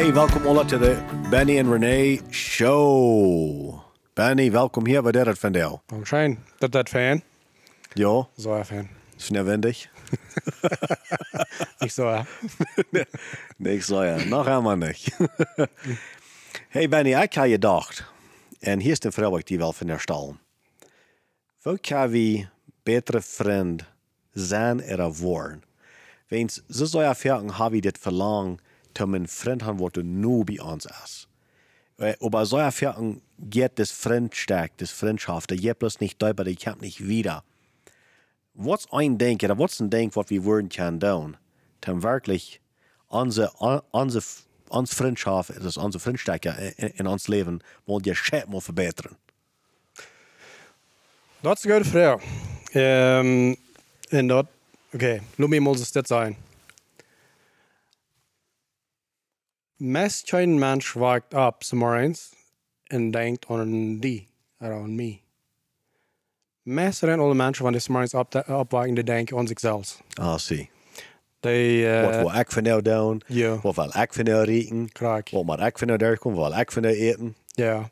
Hey, 0.00 0.12
welkom 0.12 0.46
alle 0.46 0.62
til 0.64 0.78
de 0.80 0.94
Benny 1.30 1.58
en 1.58 1.68
Renee 1.68 2.20
Show. 2.30 3.80
Benny, 4.14 4.50
welkom 4.50 4.86
hier 4.86 5.02
bij 5.02 5.12
dit 5.12 5.38
van. 5.38 5.80
Kom 5.86 6.04
schijn. 6.04 6.38
Dat 6.58 6.72
dat 6.72 6.88
fan. 6.88 7.22
Ja, 7.92 8.28
Zo 8.38 8.56
ja 8.56 8.64
fan. 8.64 8.88
snelwendig. 9.16 9.88
Nicht 11.78 11.94
so 11.94 12.10
ja. 12.10 12.26
Niks 13.56 13.86
zo 13.86 14.04
ja, 14.04 14.24
nog 14.24 14.46
helemaal 14.46 14.76
niet. 14.76 15.16
hey 16.74 16.88
Benny, 16.88 17.22
ik 17.22 17.34
je 17.34 17.48
gedacht. 17.48 18.04
En 18.60 18.80
hier 18.80 18.92
is 18.92 19.02
een 19.02 19.12
vraag 19.12 19.42
die 19.42 19.58
wel 19.58 19.72
van 19.72 19.88
herstellen. 19.88 20.40
Hoe 21.62 21.78
kan 21.78 22.10
we 22.10 22.46
betere 22.82 23.20
vriend 23.20 23.84
zijn 24.32 24.82
er 24.82 25.12
worden? 25.12 25.62
Weens, 26.28 26.62
zo 26.68 26.84
zou 26.84 27.04
je 27.04 27.14
vragen, 27.14 27.54
heb 27.54 27.72
je 27.72 27.80
dit 27.80 27.98
verlangen, 27.98 28.58
gaan 29.00 29.76
worden 29.76 30.20
nu 30.20 30.44
bij 30.44 30.60
ons 30.60 30.86
is. 31.04 31.28
Eh, 32.00 32.14
Aber 32.20 32.46
so 32.46 32.58
ja 32.58 32.70
fragen, 32.70 33.20
geht 33.50 33.78
das 33.78 33.90
Freundschaft, 33.90 34.72
das 34.78 34.90
Freundschaft, 34.90 35.50
der 35.50 35.58
geht 35.58 35.78
bloß 35.78 36.00
nicht 36.00 36.22
aber 36.22 36.46
ich 36.46 36.66
hab 36.66 36.80
nicht 36.80 37.06
wieder. 37.06 37.44
Was 38.54 38.90
ein 38.90 39.18
Denk, 39.18 39.42
oder 39.42 39.58
was 39.58 39.80
ein 39.80 39.90
Denk, 39.90 40.16
was 40.16 40.30
wir 40.30 40.44
wollen 40.44 40.68
können 40.68 40.98
tun, 40.98 41.36
dann 41.82 42.02
wirklich 42.02 42.60
unsere, 43.08 43.50
unsere, 43.90 44.24
unsere 44.68 44.96
Freundschaft, 44.96 45.50
das 45.50 45.64
ist 45.64 45.76
unsere 45.76 46.00
Freundschaft 46.00 46.46
in, 46.46 46.88
in 46.88 47.06
uns 47.06 47.28
Leben, 47.28 47.62
wollen 47.86 48.02
die 48.02 48.14
Schäden 48.14 48.50
mal 48.50 48.60
verbessern. 48.60 49.16
Dat 51.42 51.56
is 51.56 51.64
een 51.64 51.70
goede 51.70 51.88
vraag. 51.88 52.22
Ehm, 52.72 53.54
en 54.08 54.26
dat, 54.26 54.46
oké, 54.92 55.20
laat 55.36 55.48
me 55.48 55.60
mal 55.60 55.74
eens 55.74 55.92
dit 55.92 56.08
zijn. 59.80 59.90
Meest 59.90 60.28
geen 60.28 60.58
mens 60.58 60.92
waakt 60.92 61.34
op 61.34 61.62
morgens 61.70 62.32
en 62.86 63.10
denkt 63.10 63.46
aan 63.48 63.98
die, 63.98 64.28
of 64.58 64.66
aan 64.68 64.94
mij. 64.94 65.20
Meest 66.62 66.98
zijn 66.98 67.20
alle 67.20 67.34
mensen 67.34 67.64
van 67.64 67.72
deze 67.72 67.90
morgens 67.92 68.14
op, 68.14 68.44
opwaken, 68.48 68.94
die 68.94 69.04
denken 69.04 69.38
aan 69.38 69.46
zichzelf. 69.46 70.02
Ah, 70.14 70.36
zie. 70.38 70.70
Die, 71.40 71.86
Wat 71.86 72.14
uh, 72.14 72.22
wil 72.22 72.34
ik 72.40 72.50
van 72.50 72.62
jou 72.64 72.82
doen? 72.82 73.22
ja, 73.26 73.58
Wat 73.62 73.74
wil 73.74 73.92
ik 74.02 74.12
van 74.12 74.24
jou 74.24 74.46
eten? 74.46 74.92
krak. 74.92 75.30
Wat 75.30 75.44
moet 75.44 75.60
ik 75.60 75.78
van 75.78 75.86
jou 75.86 75.98
daar 75.98 76.18
komen? 76.18 76.38
Wat 76.38 76.50
wil 76.52 76.60
ik 76.60 76.72
van 76.72 76.82
jou 76.82 76.94
eten? 76.94 77.36
Ja. 77.46 77.90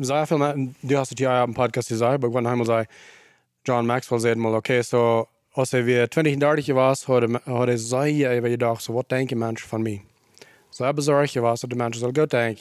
Sehr 0.00 0.26
viel 0.26 0.38
mehr, 0.38 0.54
du 0.80 0.96
hast 0.96 1.12
es 1.12 1.18
ja 1.18 1.42
im 1.44 1.52
Podcast 1.52 1.88
gesagt, 1.88 2.12
aber 2.14 2.28
irgendwann 2.28 2.46
einmal 2.46 2.64
sei, 2.66 2.86
John 3.64 3.86
Maxwell 3.86 4.18
sagt 4.18 4.36
mal, 4.36 4.54
okay, 4.54 4.82
so, 4.82 5.28
als 5.52 5.72
wir 5.72 6.08
20 6.10 6.38
30 6.38 6.74
was, 6.74 7.06
hat 7.06 7.22
er, 7.22 7.40
hat 7.44 7.68
er 7.68 7.78
sehr 7.78 8.36
über 8.38 8.48
gedacht, 8.48 8.80
so, 8.82 8.94
was 8.94 9.06
denken 9.08 9.38
Menschen 9.38 9.68
von 9.68 9.82
mir? 9.82 10.00
So, 10.74 10.82
er 10.82 10.92
besorgt 10.92 11.40
was, 11.40 11.62
und 11.62 11.72
die 11.72 11.76
Menschen 11.76 12.00
sollen 12.00 12.14
gut 12.14 12.32
denken. 12.32 12.60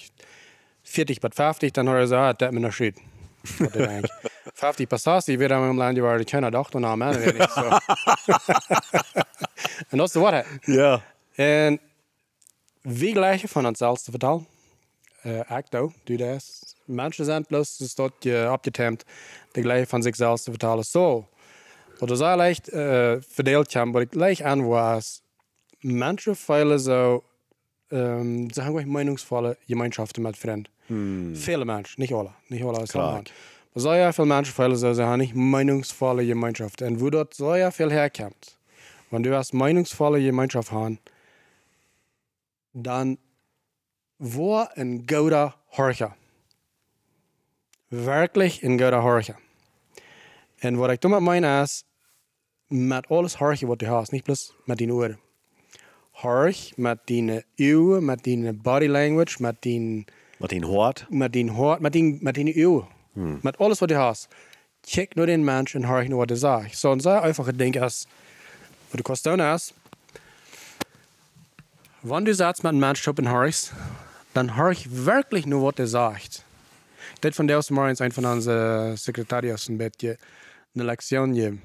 40 0.83 1.19
bis 1.19 1.31
50, 1.33 1.73
dann 1.73 1.89
hat 1.89 1.95
er 1.95 2.01
gesagt, 2.01 2.41
das 2.41 2.49
ist 2.49 2.53
mir 2.53 2.59
noch 2.59 2.71
shit. 2.71 2.95
Wat 3.57 3.75
ik 3.75 3.87
denk. 3.87 4.05
50 4.53 4.87
bis 4.87 5.03
60, 5.03 5.39
weer 5.39 5.53
aan 5.53 5.61
mijn 5.61 5.75
land 5.75 5.97
waar 5.97 6.19
ik 6.19 6.27
ken, 6.27 6.51
dacht 6.51 6.71
dan 6.71 6.85
aan 6.85 6.97
mij, 6.97 7.19
weet 7.19 7.35
ik 7.35 7.49
zo. 7.49 7.69
En 9.89 9.97
dat 9.97 10.07
is 10.07 10.13
de 10.13 10.19
waarheid. 10.19 10.45
Ja. 10.61 11.01
En 11.35 11.79
wie 12.81 13.11
gleiche 13.13 13.47
van 13.47 13.65
onszelf 13.65 14.01
te 14.01 14.11
vertellen? 14.11 14.47
Uh, 15.23 15.57
ik 15.57 15.75
ook, 15.75 15.91
doe 16.03 16.17
dat. 16.17 16.75
Mensen 16.85 17.25
zijn 17.25 17.45
bloos 17.45 17.77
dus 17.77 17.95
dat 17.95 18.13
je 18.19 18.49
opgetemd 18.51 19.03
de 19.51 19.61
gleiche 19.61 19.87
van 19.87 20.01
zichzelf 20.01 20.41
te 20.41 20.49
vertellen. 20.49 20.83
Zo. 20.83 21.27
Wat 21.99 22.09
er 22.09 22.17
zo 22.17 22.35
leicht 22.35 22.73
uh, 22.73 23.13
verdeeld 23.19 23.73
hebben, 23.73 23.93
wat 23.93 24.01
ik 24.01 24.13
leicht 24.13 24.41
aan 24.41 24.67
was, 24.67 25.21
mensen 25.79 26.35
feilen 26.35 26.79
zo, 26.79 27.23
um, 27.93 28.51
ze 28.51 28.61
hebben 28.61 28.91
meinungsvolle 28.91 29.57
gemeenschaften 29.67 30.21
met 30.21 30.37
vrienden. 30.37 30.71
Viele 31.33 31.65
Menschen, 31.65 31.99
nicht 32.01 32.13
alle, 32.13 32.31
nicht 32.49 32.63
alle 32.63 32.79
aus 32.79 32.91
Klar. 32.91 33.09
Holland. 33.09 33.31
Aber 33.71 33.81
so 33.81 33.93
ja 33.93 34.11
viele 34.11 34.27
Menschen 34.27 34.53
feilen 34.53 34.75
so, 34.75 34.93
sie 34.93 35.03
haben 35.03 35.19
nicht 35.19 35.35
meinungsvolle 35.35 36.25
Gemeinschaft. 36.25 36.81
Und 36.81 36.99
wo 36.99 37.09
dort 37.09 37.33
so 37.33 37.55
ja 37.55 37.71
viel 37.71 37.91
herkommt, 37.91 38.57
wenn 39.09 39.23
du 39.23 39.35
hast 39.35 39.53
meinungsvolle 39.53 40.21
Gemeinschaft 40.21 40.71
haben, 40.71 40.99
dann 42.73 43.17
war 44.19 44.69
ein 44.75 45.05
guter 45.05 45.55
Horcher. 45.77 46.15
Wirklich 47.89 48.63
ein 48.63 48.77
guter 48.77 49.03
Horcher. 49.03 49.37
Und 50.63 50.79
was 50.79 50.93
ich 50.93 50.99
damit 50.99 51.21
meine 51.21 51.63
ist, 51.63 51.85
mit 52.69 53.11
alles 53.11 53.39
Horchen, 53.39 53.69
was 53.69 53.77
du 53.77 53.87
hast, 53.87 54.11
nicht 54.11 54.25
bloß 54.25 54.53
mit 54.65 54.79
den 54.79 54.91
Ohren. 54.91 55.17
Horch 56.21 56.73
mit 56.77 56.99
deinen 57.09 57.43
Augen, 57.59 58.05
mit 58.05 58.25
deiner 58.27 58.53
Body 58.53 58.87
Language, 58.87 59.37
mit 59.39 59.65
deinen 59.65 60.05
Wat 60.39 60.51
een 60.51 60.63
hoort. 60.63 61.05
met 61.09 61.33
din 61.33 61.47
hart, 61.47 61.79
met 61.79 61.93
din, 61.93 62.17
met 62.21 62.35
din 62.35 62.51
eeuw. 62.55 62.87
Met 63.13 63.57
alles 63.57 63.79
wat 63.79 63.89
je 63.89 63.95
hast. 63.95 64.27
Check 64.85 65.15
nur 65.15 65.25
den 65.25 65.43
Mensch 65.45 65.75
und 65.75 65.87
hör 65.87 66.03
nur, 66.09 66.19
was 66.19 66.29
er 66.31 66.37
sagt. 66.37 66.75
So 66.75 66.91
ein 66.91 66.99
sehr 66.99 67.21
einfaches 67.21 67.55
Ding 67.55 67.73
ist, 67.75 68.07
wo 68.91 68.97
du 68.97 69.03
kannst 69.03 69.23
tun 69.23 69.39
ist, 69.39 69.73
wenn 72.01 72.25
du 72.25 72.33
sagst 72.33 72.63
mit 72.63 72.71
einem 72.71 72.81
Mensch 72.81 73.07
in 73.07 73.29
hörst, 73.29 73.71
dann 74.33 74.57
hör 74.57 74.71
ich 74.71 75.05
wirklich 75.05 75.45
nur, 75.45 75.63
was 75.63 75.79
er 75.79 75.87
sagt. 75.87 76.43
Das 77.21 77.35
von 77.35 77.47
der 77.47 77.59
aus 77.59 77.69
morgens 77.69 78.01
ein 78.01 78.11
von 78.11 78.25
unseren 78.25 78.97
Sekretariats 78.97 79.69
ein 79.69 79.77
bisschen 79.77 80.17
eine 80.75 80.83
Lektion 80.83 81.33
geben. 81.33 81.61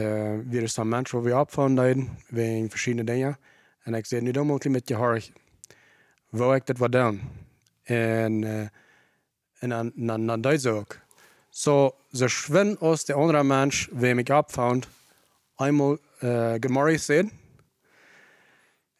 Äh, 0.00 0.50
wir 0.50 0.66
sind 0.66 0.82
ein 0.82 0.88
Mensch, 0.88 1.12
wo 1.12 1.24
wir 1.24 1.36
abfahren 1.36 1.76
wegen 2.30 2.70
verschiedenen 2.70 3.06
Dingen. 3.06 3.36
Und 3.84 3.94
ich 3.94 4.06
sehe 4.06 4.22
nicht 4.22 4.38
einmal 4.38 4.58
mit 4.64 4.88
dir 4.88 4.98
hör 4.98 5.16
ich, 5.16 5.32
wo 6.30 6.54
ich 6.54 6.64
das 6.64 6.80
war 6.80 6.88
dann. 6.88 7.20
En, 7.84 8.42
uh, 8.44 8.68
en 9.60 9.70
dan, 9.70 9.92
dan, 9.96 10.26
dan 10.26 10.42
dat 10.42 10.66
ook. 10.66 10.96
So, 11.50 11.94
schwimmen 12.12 12.78
aus 12.80 13.04
der 13.04 13.16
andere 13.16 13.42
Mensch, 13.42 13.88
wem 13.92 14.18
ich 14.20 14.30
abfand, 14.30 14.88
einmal 15.56 15.98
uh, 16.22 16.56
gemorgen 16.60 16.98
sehen. 16.98 17.30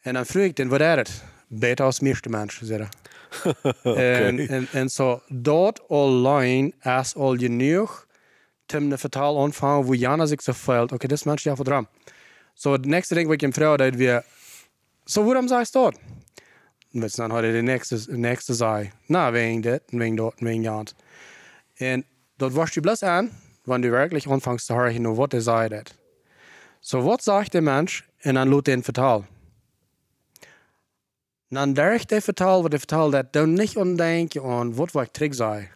En 0.01 0.13
dan 0.13 0.25
vroeg 0.25 0.43
ik 0.43 0.55
den, 0.55 0.69
wat 0.69 0.81
is 0.81 0.87
het? 0.87 1.23
Beter 1.47 1.85
als 1.85 1.99
meeste 1.99 2.29
mensen, 2.29 2.65
zei 2.65 2.79
hij. 2.79 3.53
en, 3.95 4.47
en, 4.47 4.67
en 4.71 4.89
so, 4.89 5.21
dat 5.27 5.89
alleen 5.89 6.73
is 6.83 7.15
al 7.15 7.37
genoeg, 7.37 8.07
om 8.73 8.89
de 8.89 8.97
vertaal 8.97 9.41
aanvangen, 9.41 9.85
wo 9.85 9.93
Jana 9.93 10.25
zich 10.25 10.41
zo 10.41 10.51
voelt, 10.51 10.91
oké, 10.91 11.07
dit 11.07 11.25
mens 11.25 11.43
ja 11.43 11.55
voor 11.55 11.65
dram. 11.65 11.87
So, 12.53 12.71
het 12.71 12.85
nächste 12.85 13.13
ding 13.13 13.25
wat 13.25 13.35
ik 13.35 13.41
hem 13.41 13.53
vraag, 13.53 13.77
dat 13.77 13.95
we, 13.95 14.23
so, 15.03 15.23
waarom 15.23 15.47
sagst 15.47 15.73
du 15.73 15.79
dat? 15.79 15.99
Więc 16.91 17.15
dan 17.15 17.31
had 17.31 17.41
hij 17.41 17.51
de 17.51 17.61
nächste, 17.61 17.99
nächste 18.07 18.53
zei, 18.53 18.91
na, 19.05 19.31
wegen 19.31 19.63
en 19.63 19.97
wegen 19.97 20.17
en 20.17 20.45
wegen 20.45 20.63
dat. 20.63 20.95
En 21.73 22.05
dat 22.37 22.51
was 22.51 22.73
je 22.73 22.79
bloß 22.79 23.03
aan, 23.03 23.29
wanneer 23.63 23.91
du 23.91 23.97
wirklich 23.97 24.27
anfängst 24.27 24.65
zu 24.65 24.75
hören, 24.75 25.01
nur 25.01 25.17
was 25.17 25.29
er 25.31 25.41
sagt. 25.41 25.95
So, 26.79 27.05
was 27.05 27.23
sagt 27.23 27.53
der 27.53 27.61
Mensch, 27.61 28.03
en 28.17 28.35
dan 28.35 28.49
laat 28.49 28.65
den 28.65 28.83
vertaal. 28.83 29.25
Dan 31.49 31.73
derg 31.73 32.05
der 32.05 32.21
vertaal, 32.21 32.61
wat 32.61 32.73
er 32.73 32.79
vertaal, 32.79 33.09
dat 33.09 33.33
dan 33.33 33.53
niet 33.53 33.77
ondenken 33.77 34.43
aan 34.43 34.75
wat 34.75 34.91
wat 34.91 35.05
ik 35.05 35.11
terug 35.11 35.35
zei. 35.35 35.69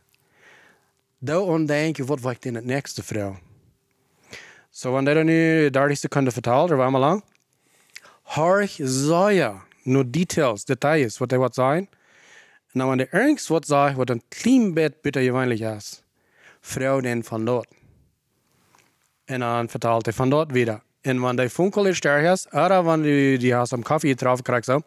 Dan 1.26 1.42
ondenken 1.42 2.06
wat 2.06 2.20
wat 2.20 2.32
ik 2.32 2.46
in 2.46 2.56
het 2.56 2.66
nächste 2.66 3.04
vrouw. 3.04 3.38
So, 4.70 4.92
wanneer 4.92 5.18
er 5.18 5.24
nu 5.24 5.70
30 5.70 5.98
seconden 5.98 6.34
vertaalt, 6.34 6.70
er 6.70 6.78
waren 6.78 7.00
lang. 7.00 7.24
Horch 8.22 8.80
zei 8.84 9.36
ja 9.36 9.64
nur 9.84 10.12
Details, 10.12 10.66
Details, 10.66 11.18
wat 11.18 11.32
er 11.32 11.40
wat 11.40 11.54
zijn. 11.56 11.90
En 12.72 12.80
dan 12.80 12.88
wanneer 12.88 13.08
ergens 13.10 13.48
wat 13.48 13.66
zei, 13.66 13.96
wat 13.96 14.10
een 14.10 14.22
klein 14.28 14.74
beetje 14.74 14.98
bitter 15.02 15.22
gewöhnlich 15.22 15.60
is, 15.60 16.04
vrouw 16.62 17.00
den 17.00 17.24
van 17.24 17.46
dort. 17.46 17.68
En 19.26 19.40
dan 19.40 19.70
vertaalt 19.70 20.06
hij 20.06 20.14
van 20.14 20.30
dort 20.30 20.52
wieder. 20.52 20.82
En 21.02 21.20
wanneer 21.20 21.46
de 21.46 21.52
funkel 21.52 21.86
is 21.86 21.98
sterk 21.98 22.32
is, 22.32 22.48
wanneer 22.50 23.40
die 23.40 23.82
Kaffee 23.82 24.16
drauf 24.16 24.42
kriegst, 24.42 24.66
so, 24.66 24.82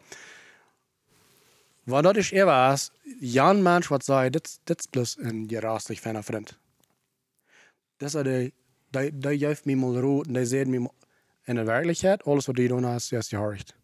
dat 1.89 2.17
is 2.17 2.31
ever 2.31 2.71
is, 2.71 2.91
Jan 3.19 3.61
Mensch 3.61 3.87
wat 3.87 4.05
zei, 4.05 4.29
dit, 4.29 4.59
dit 4.63 4.79
is 4.79 4.85
plus 4.85 5.17
een 5.19 5.45
gerastlich 5.47 5.99
fijner 5.99 6.23
vriend. 6.23 6.57
Dat 7.97 8.07
is 8.07 8.23
de, 8.23 8.51
die, 8.89 9.17
die 9.17 9.37
geeft 9.37 9.65
me 9.65 9.75
mal 9.75 10.23
en 10.23 10.33
die 10.33 10.45
zegt 10.45 10.67
me 10.67 10.79
mal, 10.79 10.93
in 11.43 11.55
de 11.55 11.63
werkelijkheid, 11.63 12.23
alles 12.23 12.45
wat 12.45 12.57
je 12.57 12.67
doen 12.67 12.83
hast, 12.83 13.11
is 13.11 13.29
je 13.29 13.35
hoort. 13.35 13.75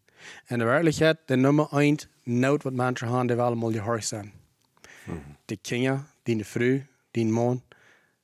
En 0.46 0.58
de 0.58 0.64
werkelijkheid, 0.64 1.18
de 1.24 1.36
nummer 1.36 1.68
1 1.72 1.98
nood 2.22 2.62
wat 2.62 2.72
mensen 2.72 3.06
hebben, 3.06 3.26
die 3.26 3.36
willen 3.36 3.50
allemaal 3.50 3.70
je 3.70 3.80
hoort 3.80 4.04
zijn. 4.04 4.32
Die 5.44 5.58
kinderen, 5.62 6.06
die 6.22 6.44
vrouw, 6.44 6.80
die 7.10 7.26
man, 7.26 7.62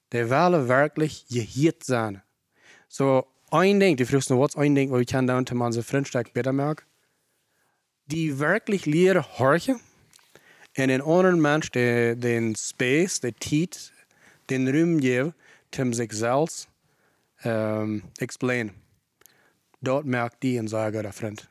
die 0.08 0.24
willen 0.24 0.66
werkelijk 0.66 1.22
je 1.26 1.40
hiet 1.40 1.84
zijn. 1.84 2.22
So, 2.88 3.26
ein 3.48 3.78
Ding, 3.78 3.96
die 3.96 4.06
fragst 4.06 4.30
noch, 4.30 4.38
was 4.38 4.56
ein 4.56 4.74
Ding, 4.74 4.90
wo 4.90 4.98
ich 4.98 5.06
kann 5.06 5.26
da 5.26 5.36
unter 5.36 5.54
unsere 5.54 5.82
Freundschaft 5.82 6.32
besser 6.32 6.52
merken. 6.52 6.84
Die 8.04 8.38
wirklich 8.38 8.84
leren 8.84 9.24
horchen 9.38 9.80
en 10.72 10.90
een 10.90 11.02
anderen 11.02 11.40
Mensch 11.40 11.70
de, 11.70 12.14
den 12.18 12.54
Space, 12.56 13.20
de 13.20 13.32
tijd, 13.32 13.92
den 14.46 14.68
Raum 14.68 15.00
geben, 15.00 15.34
um 15.78 15.92
sich 15.92 16.12
selbst 16.12 16.68
um, 17.44 18.02
explain. 18.18 18.72
Dort 19.80 20.04
merkt 20.04 20.40
die 20.42 20.58
een 20.58 20.68
sehr 20.68 20.92
guter 20.92 21.12
Freund. 21.12 21.48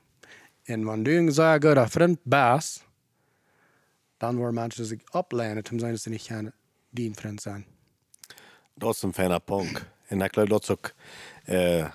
En 0.64 0.86
wenn 0.86 1.04
du 1.04 1.18
ein 1.18 1.32
sehr 1.32 1.60
guter 1.60 1.88
Freund 1.88 2.20
bist, 2.24 2.86
dann 4.20 4.40
waren 4.40 4.56
Menschen 4.56 4.86
sich 4.86 5.02
ablehnen, 5.12 5.64
um 5.72 5.80
sein, 5.80 5.92
dass 5.92 6.04
sie 6.04 6.12
nicht 6.12 6.28
gerne 6.28 6.54
die 6.92 7.14
Freund 7.14 7.42
sein. 7.42 7.66
Dat 8.76 8.96
is 8.96 9.04
een 9.04 9.14
fijne 9.14 9.40
punt. 9.40 9.86
En 10.08 10.22
ik 10.22 10.34
geloof 10.34 10.48
dat 10.48 10.70
ook 10.70 10.94
äh, 11.46 11.90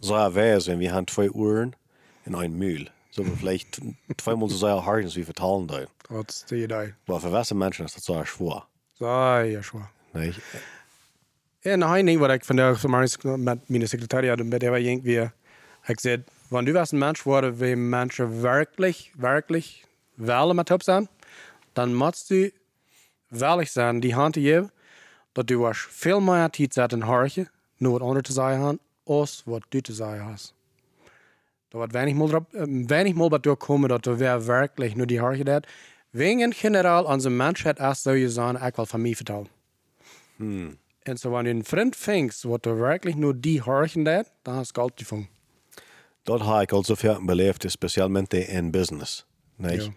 sehr 0.00 0.34
wezen. 0.34 0.78
Wir 0.78 0.92
haben 0.92 1.06
zwei 1.06 1.30
Uhren 1.30 1.76
in 2.24 2.34
einem 2.34 2.58
Mühl. 2.58 2.90
So 3.14 3.22
wir 3.26 3.36
vielleicht 3.36 3.78
zweimal 4.16 4.48
so 4.48 4.56
sehr 4.56 4.86
hart 4.86 5.04
als 5.04 5.16
wir 5.16 5.24
vertalen 5.26 5.66
da. 5.66 5.86
Dat 6.08 6.30
is 6.30 6.44
de 6.46 6.62
idee. 6.62 6.94
Aber 7.06 7.20
für 7.20 7.30
welche 7.30 7.54
Menschen 7.54 7.84
ist 7.84 7.94
das 7.94 8.04
so 8.04 8.24
schwer? 8.24 8.66
Sehr 8.98 9.62
schwer. 9.62 9.90
Nee? 10.14 10.34
En 11.60 11.82
een 11.82 12.06
ding 12.06 12.18
wat 12.18 12.30
ik 12.30 12.44
vandaag 12.44 12.82
met 13.36 13.68
mijn 13.68 13.88
secretaris 13.88 14.28
had, 14.28 14.42
met 14.44 14.60
der 14.60 14.76
irgendwie, 14.76 15.30
ik 15.86 16.00
zei, 16.00 16.24
wenn 16.48 16.64
du 16.64 16.72
was 16.72 16.92
ein 16.92 16.98
Mensch 16.98 17.24
worden, 17.24 17.58
wie 17.58 17.76
Menschen 17.76 18.40
wirklich, 18.40 19.12
wirklich 19.16 19.84
wählen 20.16 20.56
mit 20.56 20.66
Top 20.66 20.82
sein, 20.82 21.08
dann 21.74 21.94
musst 21.94 22.30
du 22.30 22.50
wirklich 23.28 23.70
sein, 23.72 24.00
die 24.00 24.14
Hand 24.14 24.34
geben, 24.34 24.70
dass 25.34 25.46
du 25.46 25.60
was 25.60 25.76
viel 25.76 26.20
mehr 26.20 26.50
Zeit 26.52 26.72
zet 26.72 26.92
in 26.92 27.06
Horchen, 27.06 27.48
nur 27.78 28.00
was 28.00 28.08
andere 28.08 28.22
zu 28.22 28.32
sagen 28.32 28.62
haben, 28.62 28.80
als 29.06 29.42
was 29.46 29.62
du 29.70 29.82
zu 29.82 29.92
sagen 29.92 30.24
hast. 30.24 30.54
Da 31.72 31.78
wird 31.78 31.94
wenig 31.94 32.14
mal, 32.14 32.28
drauf- 32.28 32.52
äh, 32.52 32.66
wenig 32.66 33.14
mal 33.14 33.30
durchkommen, 33.30 33.88
dass 33.88 34.02
du 34.02 34.18
wer 34.18 34.46
wirklich 34.46 34.94
nur 34.94 35.06
die 35.06 35.20
Horche 35.20 35.44
dat. 35.44 35.66
Wegen 36.12 36.40
in 36.40 36.50
general, 36.50 37.06
onze 37.06 37.30
Mensch 37.30 37.64
hat 37.64 37.80
erst 37.80 38.02
so 38.02 38.12
gesagt, 38.12 38.60
ich 38.62 38.76
will 38.78 38.86
von 38.86 39.00
mir 39.00 39.16
vertellen. 39.16 39.48
En 41.04 41.16
so, 41.16 41.32
wenn 41.32 41.44
du 41.44 41.50
einen 41.50 41.64
Freund 41.64 41.96
fängst, 41.96 42.44
wo 42.44 42.58
du 42.58 42.76
wirklich 42.78 43.16
nur 43.16 43.34
die 43.34 43.60
horchen 43.62 44.04
dat, 44.04 44.26
dann 44.44 44.56
hast 44.56 44.76
du 44.76 44.80
Geld 44.82 44.96
gefunden. 44.96 45.28
Dat 46.24 46.40
heb 46.42 46.62
ik 46.62 46.72
al 46.72 46.84
zoveel 46.84 47.24
beleefd, 47.24 47.70
specialmente 47.70 48.38
in 48.46 48.70
business. 48.70 49.24
Nee? 49.56 49.80
Ja. 49.80 49.88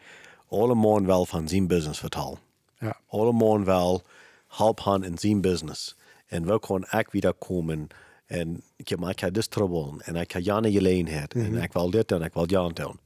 Alle 0.50 0.75
man 0.75 1.06
wel 1.06 1.25
van 1.25 1.48
zijn 1.48 1.68
business 1.68 2.00
vertellen. 2.00 2.38
Ja. 2.80 2.95
Alle 3.10 3.31
man 3.33 3.66
wel 3.66 4.01
hand 4.48 5.04
in 5.06 5.18
zijn 5.18 5.42
business. 5.42 5.95
En 6.27 6.45
we 6.45 6.60
kunnen 6.60 6.89
ook 6.92 7.12
weer 7.12 7.33
komen. 7.33 7.88
En 8.25 8.63
ik 8.75 8.88
heb 8.88 9.00
ik 9.00 9.19
heb 9.19 9.33
dit 9.33 9.51
trouble. 9.51 10.04
En 10.04 10.16
ik 10.16 10.31
heb 10.31 10.44
jane 10.44 10.72
gelegenheid. 10.72 11.33
En 11.33 11.56
ik 11.56 11.74
wil 11.74 11.89
dit 11.89 12.12
en 12.12 12.22
ik 12.22 12.33
wil 12.33 12.45
jan 12.48 12.72
doen. 12.74 13.00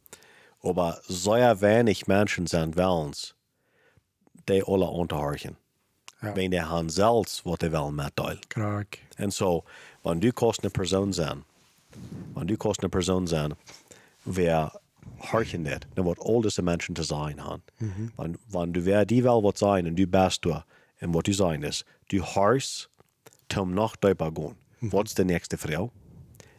Aber 0.62 1.02
sehr 1.08 1.60
wenig 1.60 2.08
Menschen 2.08 2.48
sind 2.48 2.76
willens, 2.76 3.34
die 4.44 4.64
alle 4.64 5.00
unterhorchen. 5.00 5.58
Ja. 6.22 6.34
Wenn 6.34 6.52
der 6.52 6.64
Han 6.64 6.90
selbst, 6.90 7.44
was 7.44 7.58
er 7.60 7.72
will, 7.72 7.92
mitteilen. 7.92 8.40
Krak. 8.48 9.00
En 9.16 9.32
zo, 9.32 9.64
wanneer 10.02 10.22
du 10.22 10.32
kost 10.32 10.64
een 10.64 10.72
persoon 10.72 11.14
zijn, 11.14 11.44
wanneer 12.34 12.54
du 12.54 12.58
kost 12.58 12.84
een 12.84 12.90
persoon 12.90 13.28
zijn, 13.28 13.52
wer 14.24 14.72
hartje 15.18 15.58
net, 15.58 15.86
dan 15.94 16.04
wordt 16.06 16.20
al 16.20 16.42
deze 16.42 16.62
mensen 16.62 16.94
te 16.94 17.04
zijn 17.04 17.40
han. 17.40 17.62
Want 18.16 18.38
wanneer 18.50 18.74
du 18.74 18.82
wer 18.84 19.06
die 19.06 19.24
wel 19.24 19.42
wat 19.42 19.58
zijn 19.58 19.86
en 19.86 19.96
du 19.96 20.08
best 20.08 20.42
door, 20.42 20.66
en 20.98 21.12
wat 21.12 21.26
du 21.26 21.34
zijn 21.34 21.64
is, 21.64 21.86
du 22.06 22.22
hars 22.22 22.90
tom 23.48 23.74
nog 23.74 24.00
dieper 24.00 24.32
gaan. 24.80 24.90
Wat 24.90 25.06
is 25.06 25.14
de 25.14 25.24
nächste? 25.26 25.90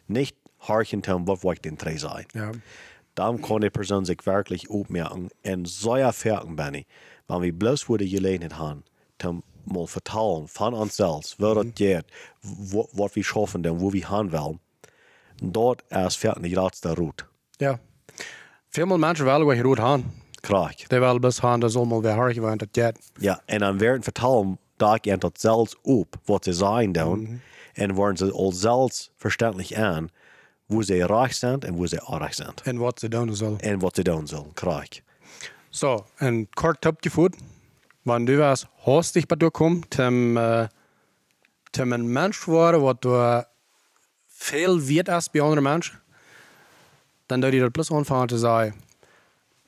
Niet 0.05 0.33
hartje 0.57 0.99
tom 0.99 1.25
wat 1.25 1.41
wil 1.41 1.51
ik 1.51 1.61
den 1.63 1.75
drei 1.75 1.97
zijn. 1.97 2.25
Ja. 2.27 2.49
Dan 3.13 3.39
kan 3.39 3.59
die 3.59 3.69
persoon 3.69 4.05
zich 4.05 4.23
werkelijk 4.23 4.65
opmerken 4.69 5.29
en 5.41 5.65
zeer 5.65 6.13
verken 6.13 6.55
ben 6.55 6.73
ik. 6.73 6.87
Want 7.25 7.41
we 7.43 7.53
bloos 7.53 7.83
voor 7.83 7.97
de 7.97 8.09
gelegenheid 8.09 8.57
hebben, 8.57 8.85
te 9.15 9.35
mal 9.63 9.87
vertalen 9.87 10.47
van 10.47 10.73
onszelf, 10.73 11.33
wat 11.37 11.55
het 11.55 11.71
gaat, 11.73 12.05
wa- 12.71 12.85
wat 12.91 13.13
we 13.13 13.23
schaffen 13.23 13.61
en 13.63 13.77
wo 13.77 13.89
we 13.89 14.05
gaan 14.05 14.29
willen. 14.29 14.59
Dat 15.43 15.83
is 15.89 16.17
verken 16.17 16.41
de 16.41 16.49
grootste 16.49 16.93
route. 16.93 17.23
Ja. 17.51 17.79
Veel 18.69 18.97
mensen 18.97 19.25
willen 19.25 19.45
wat 19.45 19.55
je 19.55 19.61
rood 19.61 19.77
gaan. 19.79 20.13
Krijg. 20.39 20.75
Die 20.75 20.99
willen 20.99 21.21
best 21.21 21.39
gaan, 21.39 21.59
dat 21.59 21.69
is 21.69 21.75
allemaal 21.75 22.01
weer 22.01 22.11
hard 22.11 22.33
gewend, 22.33 22.59
dat 22.59 22.67
jet. 22.71 23.11
Ja, 23.19 23.41
en 23.45 23.59
dan 23.59 23.77
werden 23.77 24.03
vertalen, 24.03 24.59
daar 24.75 24.97
je 25.01 25.17
dat 25.17 25.39
zelfs 25.41 25.75
op 25.81 26.15
wat 26.25 26.43
ze 26.43 26.53
zijn 26.53 26.91
doen. 26.91 27.41
En 27.73 27.93
worden 27.93 28.17
ze 28.17 28.51
zelfs 28.53 29.11
verständlich 29.17 29.73
aan, 29.73 30.09
wo 30.65 30.81
ze 30.81 31.05
reich 31.05 31.33
zijn 31.33 31.59
en 31.59 31.75
wo 31.75 31.85
ze 31.85 32.01
arg 32.01 32.33
zijn. 32.33 32.53
En 32.63 32.77
wat 32.77 32.99
ze 32.99 33.07
doen 33.07 33.35
zullen. 33.35 33.59
En 33.59 33.79
wat 33.79 33.95
ze 33.95 34.03
doen 34.03 34.27
zullen. 34.27 34.53
Krijg. 34.53 35.01
So, 35.69 36.05
een 36.17 36.47
kort 36.53 36.81
Tipp 36.81 36.97
gevoerd. 36.99 37.35
Wenn 38.03 38.25
du 38.25 38.37
was 38.39 38.67
hastig 38.85 39.27
bei 39.27 39.35
dir 39.35 39.51
zum, 39.53 40.37
äh, 40.37 40.67
zum 41.71 41.93
ein 41.93 42.07
Mensch 42.07 42.47
worden, 42.47 42.81
wat 42.81 43.03
du 43.03 43.45
viel 44.27 44.87
wird 44.87 45.09
als 45.09 45.29
bei 45.29 45.41
anderen 45.41 45.63
Menschen, 45.63 46.01
dann 47.27 47.41
würde 47.41 47.57
ich 47.57 47.63
das 47.63 47.71
bloß 47.71 47.91
anfangen 47.91 48.29
zu 48.29 48.37
sagen, 48.37 48.73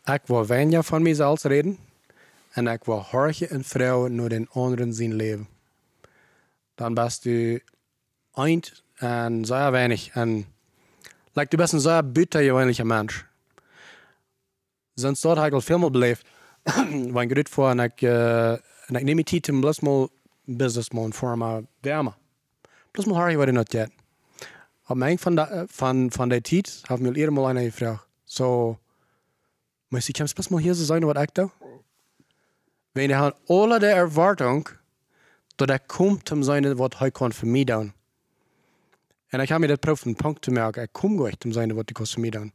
ich 0.05 0.29
will 0.29 0.49
weniger 0.49 0.83
von 0.83 1.03
mir 1.03 1.15
selbst 1.15 1.45
reden 1.45 1.77
und 2.55 2.67
ich 2.67 2.87
will 2.87 3.03
horchen 3.11 3.49
und 3.49 3.65
Frauen 3.65 4.15
nur 4.15 4.29
den 4.29 4.49
anderen 4.53 4.91
sein 4.91 5.11
Leben. 5.11 5.47
Dann 6.75 6.95
bist 6.95 7.25
du 7.25 7.61
eint 8.35 8.83
und 9.01 9.45
sehr 9.45 9.73
wenig. 9.73 10.11
Und 10.15 10.45
like, 11.35 11.49
du 11.49 11.57
bist 11.57 11.73
ein 11.73 11.79
sehr 11.79 12.03
bittergewöhnlicher 12.03 12.85
Mensch. 12.85 13.25
Sonst 14.95 15.23
dort 15.25 15.39
habe 15.39 15.57
ich 15.57 15.63
veel 15.63 15.79
meer 15.79 15.89
beleefd. 15.89 16.25
Wanneer 16.63 17.21
ik 17.21 17.35
dit 17.35 17.49
voor 17.49 17.69
en 17.69 17.79
ik, 17.79 18.01
uh, 18.01 18.51
en 18.51 18.95
ik 18.95 19.03
neem 19.03 19.23
die 19.23 19.41
om 19.51 19.61
bloos 19.61 19.79
mal 19.79 20.09
businessman 20.45 21.13
voor 21.13 21.37
me 21.37 21.65
wärmen. 21.81 22.15
Bloos 22.91 23.05
mal 23.05 23.17
harry 23.17 23.35
wat 23.35 23.47
in 23.47 23.53
dat 23.53 23.71
jet. 23.71 23.91
Op 24.87 24.97
mijn 24.97 25.19
van, 25.19 25.35
de, 25.35 25.65
van, 25.67 26.11
van 26.11 26.29
die 26.29 26.41
tijd 26.41 26.81
heb 26.81 26.97
ik 26.97 27.03
me 27.03 27.15
eerder 27.15 27.33
mal 27.33 27.49
een 27.49 27.71
gevraagd. 27.71 28.07
So, 28.23 28.79
maar 29.87 30.01
je 30.05 30.11
kan 30.11 30.27
bloos 30.33 30.47
mal 30.47 30.59
hier 30.59 30.73
zo 30.73 30.83
zijn 30.83 31.05
wat 31.05 31.17
ik 31.17 31.33
doe? 31.33 31.49
Wanneer 32.91 33.17
hij 33.17 33.33
alle 33.45 33.79
de 33.79 33.87
erwartung 33.87 34.67
dat 35.55 35.67
hij 35.67 35.79
komt 35.79 36.31
om 36.31 36.43
zijn 36.43 36.75
wat 36.75 36.97
hij 36.97 37.11
kan 37.11 37.33
voor 37.33 37.47
mij 37.47 37.63
doen. 39.33 39.39
En 39.39 39.41
ik 39.41 39.49
heb 39.49 39.59
me 39.59 39.67
dat 39.67 39.79
proef 39.79 40.05
een 40.05 40.15
punt 40.15 40.41
te 40.41 40.51
merken. 40.51 40.81
Ik 40.83 40.89
kom 40.91 41.17
goed 41.17 41.45
om 41.45 41.51
zijn 41.51 41.67
wat 41.67 41.83
hij 41.85 41.93
kan 41.93 42.07
voor 42.07 42.21
mij 42.21 42.29
doen. 42.29 42.53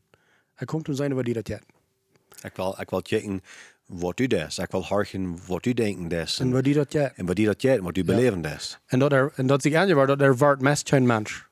Hij 0.55 0.67
komt 0.67 0.89
om 0.89 0.95
zijn 0.95 1.15
wat 1.15 1.25
hij 1.25 1.35
dat 1.35 1.49
jet. 1.49 1.63
Ik 2.43 2.57
wil, 2.57 2.77
ik 2.81 2.91
wil 2.91 3.01
checken 3.03 3.43
wat 3.87 4.21
u 4.21 4.27
des. 4.27 4.59
Ik 4.59 4.71
wil 4.71 4.85
harken 4.85 5.39
wat 5.47 5.67
u 5.67 5.75
denken 5.75 6.09
des. 6.09 6.39
En 6.39 6.51
wat 6.51 6.65
hij 6.65 6.75
dat 6.75 6.93
jet. 6.93 7.13
En 7.17 7.27
wat 7.27 7.37
die 7.37 7.47
dat 7.47 7.63
jet, 7.63 7.81
wat 7.81 7.97
u 7.97 8.05
beleven 8.05 8.43
des. 8.43 8.79
En 8.87 8.99
dat, 8.99 9.13
er, 9.13 9.33
en 9.35 9.47
dat 9.47 9.63
zich 9.63 9.75
aangewaar 9.75 10.07
dat 10.07 10.21
er 10.21 10.37
wordt 10.37 10.63
mest 10.63 10.89
geen 10.89 11.07
mens. 11.07 11.47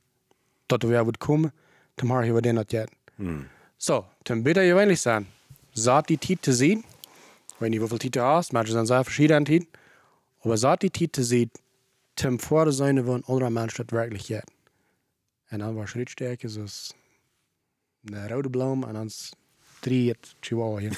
Dat 0.66 0.82
er 0.82 0.88
weer 0.88 1.04
moet 1.04 1.18
komen, 1.18 1.52
dan 1.94 2.06
maar 2.06 2.24
je 2.24 2.32
wat 2.32 2.44
in 2.44 2.54
dat 2.54 2.70
jet. 2.70 2.90
Zo, 3.76 4.06
dan 4.22 4.42
bitte 4.42 4.60
je 4.60 4.74
weinig 4.74 4.98
zijn. 4.98 5.26
Zat 5.70 6.06
die 6.06 6.18
tijd 6.18 6.42
te 6.42 6.52
zien. 6.52 6.78
Ik 7.48 7.54
weet 7.58 7.70
niet 7.70 7.78
hoeveel 7.78 7.98
tijd 7.98 8.14
je 8.14 8.20
hast, 8.20 8.52
maar 8.52 8.62
er 8.62 8.68
zijn 8.68 8.86
zeer 8.86 9.04
verschillende 9.04 9.44
tijd. 9.44 9.66
Maar 10.42 10.58
zat 10.58 10.80
die 10.80 10.90
tijd 10.90 11.12
te 11.12 11.24
zien, 11.24 11.50
ten 12.14 12.40
voor 12.40 12.64
de 12.64 12.72
zijn 12.72 13.04
van 13.04 13.22
andere 13.24 13.50
mensen 13.50 13.86
dat 13.86 13.98
werkelijk 13.98 14.24
jet. 14.24 14.50
En 15.46 15.58
dan 15.58 15.74
was 15.74 15.90
schrittsterke, 15.90 16.48
zoals 16.48 16.94
een 18.04 18.28
rode 18.28 18.50
bloem 18.50 18.84
en 18.84 18.92
dan 18.92 19.10
drie 19.80 20.08
het 20.10 20.34
chihuahua. 20.40 20.90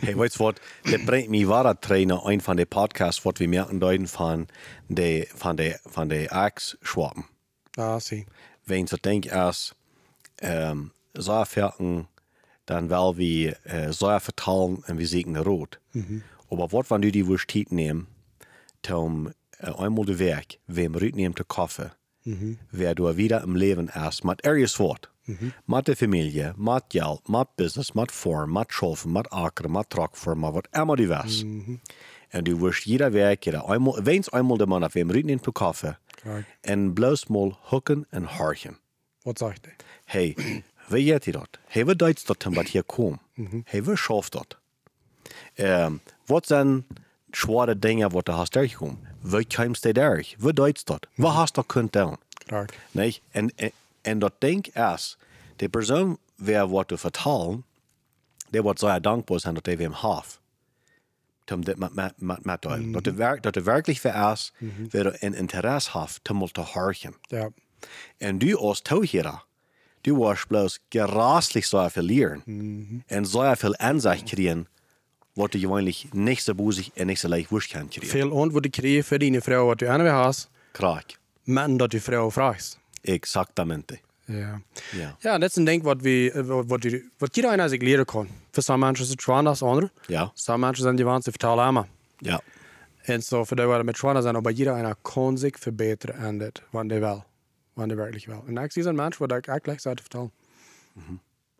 Hey, 0.00 0.16
weißt 0.16 0.38
du? 0.38 0.52
Das 0.82 1.04
bringt 1.04 1.30
mich 1.30 1.46
weiter 1.48 1.80
trainer 1.80 2.26
ein 2.26 2.40
von 2.40 2.56
den 2.56 2.66
Podcasts, 2.66 3.24
was 3.24 3.38
wir 3.38 3.48
merken 3.48 3.80
deuten 3.80 4.06
von 4.06 4.46
de, 4.88 5.26
von 5.34 5.56
de, 5.56 5.76
von 5.86 6.08
de 6.08 6.28
Axe-Schwappen. 6.28 7.24
Ah, 7.76 8.00
zie. 8.00 8.26
Wenn 8.64 8.84
ich 8.84 9.02
denk 9.02 9.26
erst, 9.26 9.76
ähm, 10.40 10.90
so 11.14 11.44
ferken, 11.44 12.08
dann 12.66 12.90
weil 12.90 13.16
wir 13.16 13.66
äh, 13.66 13.92
so 13.92 14.18
vertrauen 14.18 14.84
und 14.86 14.98
wir 14.98 15.06
siegen 15.06 15.36
rot. 15.36 15.80
Aber 16.50 16.72
was, 16.72 16.90
wenn 16.90 17.02
du 17.02 17.12
die 17.12 17.26
Wurst 17.26 17.54
nehmen, 17.70 18.08
zum 18.82 19.32
äh, 19.58 19.70
einmal 19.72 20.04
de 20.04 20.18
Werk, 20.18 20.58
wem 20.66 20.94
rüt 20.94 21.16
nehmen 21.16 21.36
zu 21.36 21.44
Kaffee, 21.44 21.90
wer 22.24 22.94
du 22.94 23.16
wieder 23.16 23.42
im 23.42 23.56
Leben 23.56 23.90
erst 23.94 24.24
mit 24.24 24.44
irgendwas 24.44 24.78
Wort. 24.78 25.10
Mit 25.66 25.88
der 25.88 25.96
Familie, 25.96 26.54
mit 26.56 26.88
Geld, 26.88 27.28
mit 27.28 27.56
Business, 27.56 27.94
mit 27.94 28.10
Form, 28.10 28.52
mit 28.52 28.72
Schaffen, 28.72 29.12
mit 29.12 29.30
Acker, 29.32 29.68
mit 29.68 29.90
Trockform, 29.90 30.40
mit 30.40 30.54
was 30.54 30.82
immer 30.82 30.96
du 30.96 31.08
was. 31.08 31.42
Und 32.32 32.48
du 32.48 32.60
wirst 32.60 32.86
jeder 32.86 33.12
Werk, 33.12 33.44
jeder 33.46 33.68
einmal, 33.68 33.94
wenn's 34.04 34.28
einmal 34.30 34.58
der 34.58 34.66
Mann 34.66 34.84
auf 34.84 34.94
wem 34.94 35.10
rüt 35.10 35.26
nehmen 35.26 35.42
zu 35.42 35.52
Kaffee, 35.52 35.96
en 36.62 36.94
bloos 36.94 37.28
mal 37.28 37.56
hukken 37.70 38.06
en 38.10 38.26
harchen. 38.38 38.76
Wat 39.24 39.38
zegt 39.38 39.66
hij? 39.66 39.74
Hey, 40.04 40.36
wie 40.88 41.04
geht 41.04 41.26
ihr 41.26 41.32
dat? 41.34 41.58
Hey, 41.66 41.86
wie 41.86 41.96
deutsch 41.96 42.24
dat 42.24 42.44
denn, 42.44 42.56
wat 42.56 42.68
hier 42.68 42.82
kom? 42.82 43.18
Hey, 43.66 43.86
wie 43.86 43.96
schafft 43.96 44.34
dat? 44.34 44.58
Ähm, 45.56 46.00
wat 46.26 46.46
zijn 46.46 46.86
schwere 47.32 47.78
Dinge, 47.78 48.12
wat 48.12 48.26
du 48.26 48.32
hast? 48.32 48.54
Wie 48.54 49.44
kommst 49.44 49.84
du 49.84 49.92
durch? 49.92 50.36
Wie 50.38 50.52
deutsch 50.52 50.84
dat? 50.84 51.06
Wat 51.16 51.34
hast 51.34 51.56
du 51.56 51.62
kunt 51.62 51.92
doen? 51.92 52.16
Klaar. 52.46 52.66
Nee? 52.92 53.20
En, 53.30 53.52
en, 53.56 53.70
en 54.02 54.18
dat 54.18 54.32
denk 54.38 54.66
is, 54.66 55.16
de 55.56 55.68
persoon 55.68 56.18
wer 56.36 56.68
wat 56.68 56.88
du 56.88 56.98
vertalen, 56.98 57.64
der 58.50 58.62
wordt 58.62 58.80
zeer 58.80 59.00
dankbaar 59.00 59.40
zijn 59.40 59.54
dat 59.54 59.66
hij 59.66 59.74
hem 59.74 59.94
heeft. 59.94 60.40
Om 61.52 61.64
dit 61.64 61.76
met, 61.76 61.94
met, 61.94 62.12
met, 62.16 62.44
met 62.44 62.62
delen. 62.62 62.92
Dat, 62.92 63.04
de 63.04 63.12
werk, 63.12 63.42
dat 63.42 63.54
de 63.54 63.62
werkelijk 63.62 64.00
voor 64.00 64.32
is, 64.32 64.52
wer 64.90 65.06
er 65.06 65.16
een 65.18 65.34
interesse 65.34 65.98
heeft, 65.98 66.24
te 66.52 66.60
harchen. 66.60 67.14
Ja. 67.20 67.50
En 68.16 68.38
du 68.38 68.56
als 68.56 68.80
touwhierer, 68.80 69.44
du 70.00 70.16
warst 70.16 70.48
bloß 70.48 70.80
geraslich 70.90 71.66
so 71.66 71.88
viel 71.88 72.02
lernen. 72.02 73.04
Und 73.08 73.26
so 73.26 73.54
viel 73.54 73.76
Ansicht 73.76 74.26
kriegen, 74.26 74.66
wat 75.38 75.52
je 75.52 75.58
gewöhnlich 75.58 76.06
nicht 76.12 76.42
so 76.44 76.54
busig 76.54 76.90
nicht 76.94 77.20
so 77.20 77.28
leicht 77.28 77.50
wurscht 77.50 77.72
kan 77.72 77.88
kriegen. 77.88 78.08
Veel 78.08 78.30
antwoorden 78.42 78.70
krijgen 78.70 79.04
voor 79.04 79.18
die 79.18 79.40
vrouw 79.40 79.66
wat 79.66 79.78
du 79.78 79.86
aanweg 79.88 80.12
hast, 80.12 80.48
Krak. 80.72 81.04
men 81.44 81.76
dat 81.76 81.90
die 81.90 82.00
vrouw 82.02 82.30
vraagt. 82.30 82.78
Exactamente. 83.02 83.98
Ja. 84.24 84.60
Ja. 84.92 85.16
Ja, 85.18 85.40
een 85.40 85.64
ding 85.64 85.82
wat, 85.82 86.00
we, 86.00 86.30
eh, 86.32 86.42
wat, 86.42 86.64
wat, 86.66 86.80
die- 86.82 87.10
wat 87.18 87.36
iedereen 87.36 87.60
uit 87.60 87.70
zich 87.70 87.80
leren 87.80 88.04
kan. 88.04 88.28
Voor 88.50 88.62
sommige 88.62 88.86
mensen 88.86 89.04
is 89.04 89.10
het 89.10 89.22
zwaar 89.22 89.46
als 89.46 89.62
anderen. 89.62 89.90
Ja. 90.06 90.30
Sommige 90.34 90.64
mensen 90.66 90.82
zijn 90.84 90.96
die 90.96 91.04
want 91.04 91.24
ze 91.24 91.30
vertalen 91.30 91.64
allemaal. 91.64 91.88
Ja. 92.18 92.40
En 93.02 93.22
zo 93.22 93.44
voor 93.44 93.56
de 93.56 93.62
waar 93.64 93.84
met 93.84 93.96
zwaar 93.96 94.22
zijn, 94.22 94.42
maar 94.42 94.52
iedereen 94.52 94.94
kan 95.02 95.38
zich 95.38 95.58
verbeteren 95.58 96.14
en 96.16 96.38
dat, 96.38 96.62
want 96.70 96.90
hij 96.90 97.00
wel. 97.00 97.24
Want 97.72 97.88
hij 97.90 97.96
werkelijk 97.96 98.26
wel. 98.26 98.44
En 98.46 98.56
ik 98.56 98.72
zie 98.72 98.82
zo'n 98.82 98.94
mens 98.94 99.16
wat 99.16 99.28
ik 99.28 99.46
eigenlijk 99.46 99.64
gleich 99.64 99.80
zou 99.80 99.96
vertellen. 100.00 100.32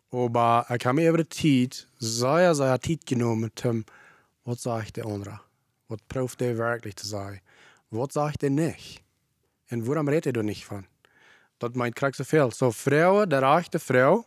Aber 0.09 0.63
heb 0.67 0.91
me 0.91 1.05
over 1.05 1.17
de 1.17 1.27
tijd, 1.27 1.87
zeer, 1.97 2.53
zeer 2.53 2.77
tijd 2.77 3.01
genomen 3.03 3.51
om, 3.65 3.83
wat 4.41 4.61
zegt 4.61 4.95
de 4.95 5.03
andere? 5.03 5.39
Wat 5.85 5.99
proeft 6.07 6.39
hij 6.39 6.55
werkelijk 6.55 6.95
te 6.95 7.07
zeggen? 7.07 7.41
Wat 7.87 8.11
zegt 8.11 8.41
hij 8.41 8.49
niet? 8.49 9.01
En 9.65 9.85
waarom 9.85 10.09
redt 10.09 10.23
hij 10.23 10.33
er 10.33 10.43
niet 10.43 10.65
van? 10.65 10.85
Dat 11.57 11.75
meint 11.75 11.93
krijg 11.93 12.15
zoveel. 12.15 12.51
Zo 12.51 12.71
vrouwen, 12.71 13.29
de 13.29 13.37
rechte 13.37 13.79
vrouw, 13.79 14.25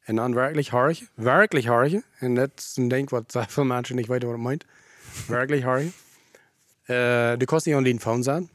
en 0.00 0.16
dan 0.16 0.34
werkelijk 0.34 0.68
hargen, 0.68 1.08
werkelijk 1.14 1.66
hargen. 1.66 2.04
En 2.18 2.34
dat 2.34 2.50
is 2.56 2.76
een 2.76 2.88
ding 2.88 3.10
wat 3.10 3.36
veel 3.48 3.64
mensen 3.64 3.96
niet 3.96 4.06
weten 4.06 4.28
wat 4.28 4.36
het 4.36 4.46
meint. 4.46 4.64
Werkelijk 5.28 5.62
hargen. 5.62 5.92
Uh, 6.86 7.32
die 7.36 7.46
kost 7.46 7.66
niet 7.66 7.74
alleen 7.74 8.00
phone 8.00 8.22
zijn. 8.22 8.50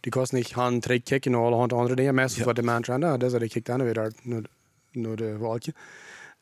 Die 0.00 0.12
kost 0.12 0.32
niet 0.32 0.46
gaan 0.46 0.80
trek 0.80 1.04
kijken 1.04 1.32
en 1.32 1.38
allerhand 1.38 1.72
andere 1.72 1.94
dingen. 1.94 2.14
Meestal 2.14 2.38
Ja. 2.38 2.44
wat 2.44 2.56
de 2.56 2.62
mensen 2.62 2.94
aan, 2.94 3.00
nou, 3.00 3.18
dat 3.18 3.26
is 3.26 3.32
dat 3.32 3.54
ik 3.54 3.66
kijk 4.92 5.04
dan 5.04 5.16
weer 5.16 5.16
daar 5.16 5.16
naar, 5.16 5.16
naar 5.16 5.16
de 5.16 5.38
waltje. 5.38 5.74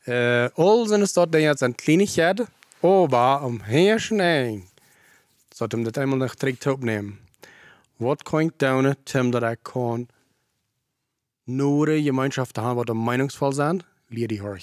Uh, 0.05 0.47
al 0.53 0.85
zijn 0.85 1.07
stad 1.07 1.31
dingen 1.31 1.57
zijn 1.57 1.75
kleinigheden, 1.75 2.47
maar 3.09 3.43
om 3.43 3.61
heersen 3.61 4.19
heen. 4.19 4.69
Zodat 5.49 5.71
hem 5.71 5.83
dat 5.83 5.97
eenmaal 5.97 6.17
nog 6.17 6.35
trek 6.35 6.65
opnemen. 6.65 7.19
Wat 7.95 8.23
kan 8.23 8.39
ik 8.39 8.51
doen, 8.55 8.95
Tim, 9.03 9.31
dat 9.31 9.43
ik 9.43 9.59
kan 9.61 10.07
te 12.51 12.59
hebben 12.59 12.75
wat 12.75 12.89
een 12.89 13.03
meningsvol 13.03 13.51
zijn, 13.51 13.81
leer 14.07 14.27
die 14.27 14.41
hoor. 14.41 14.59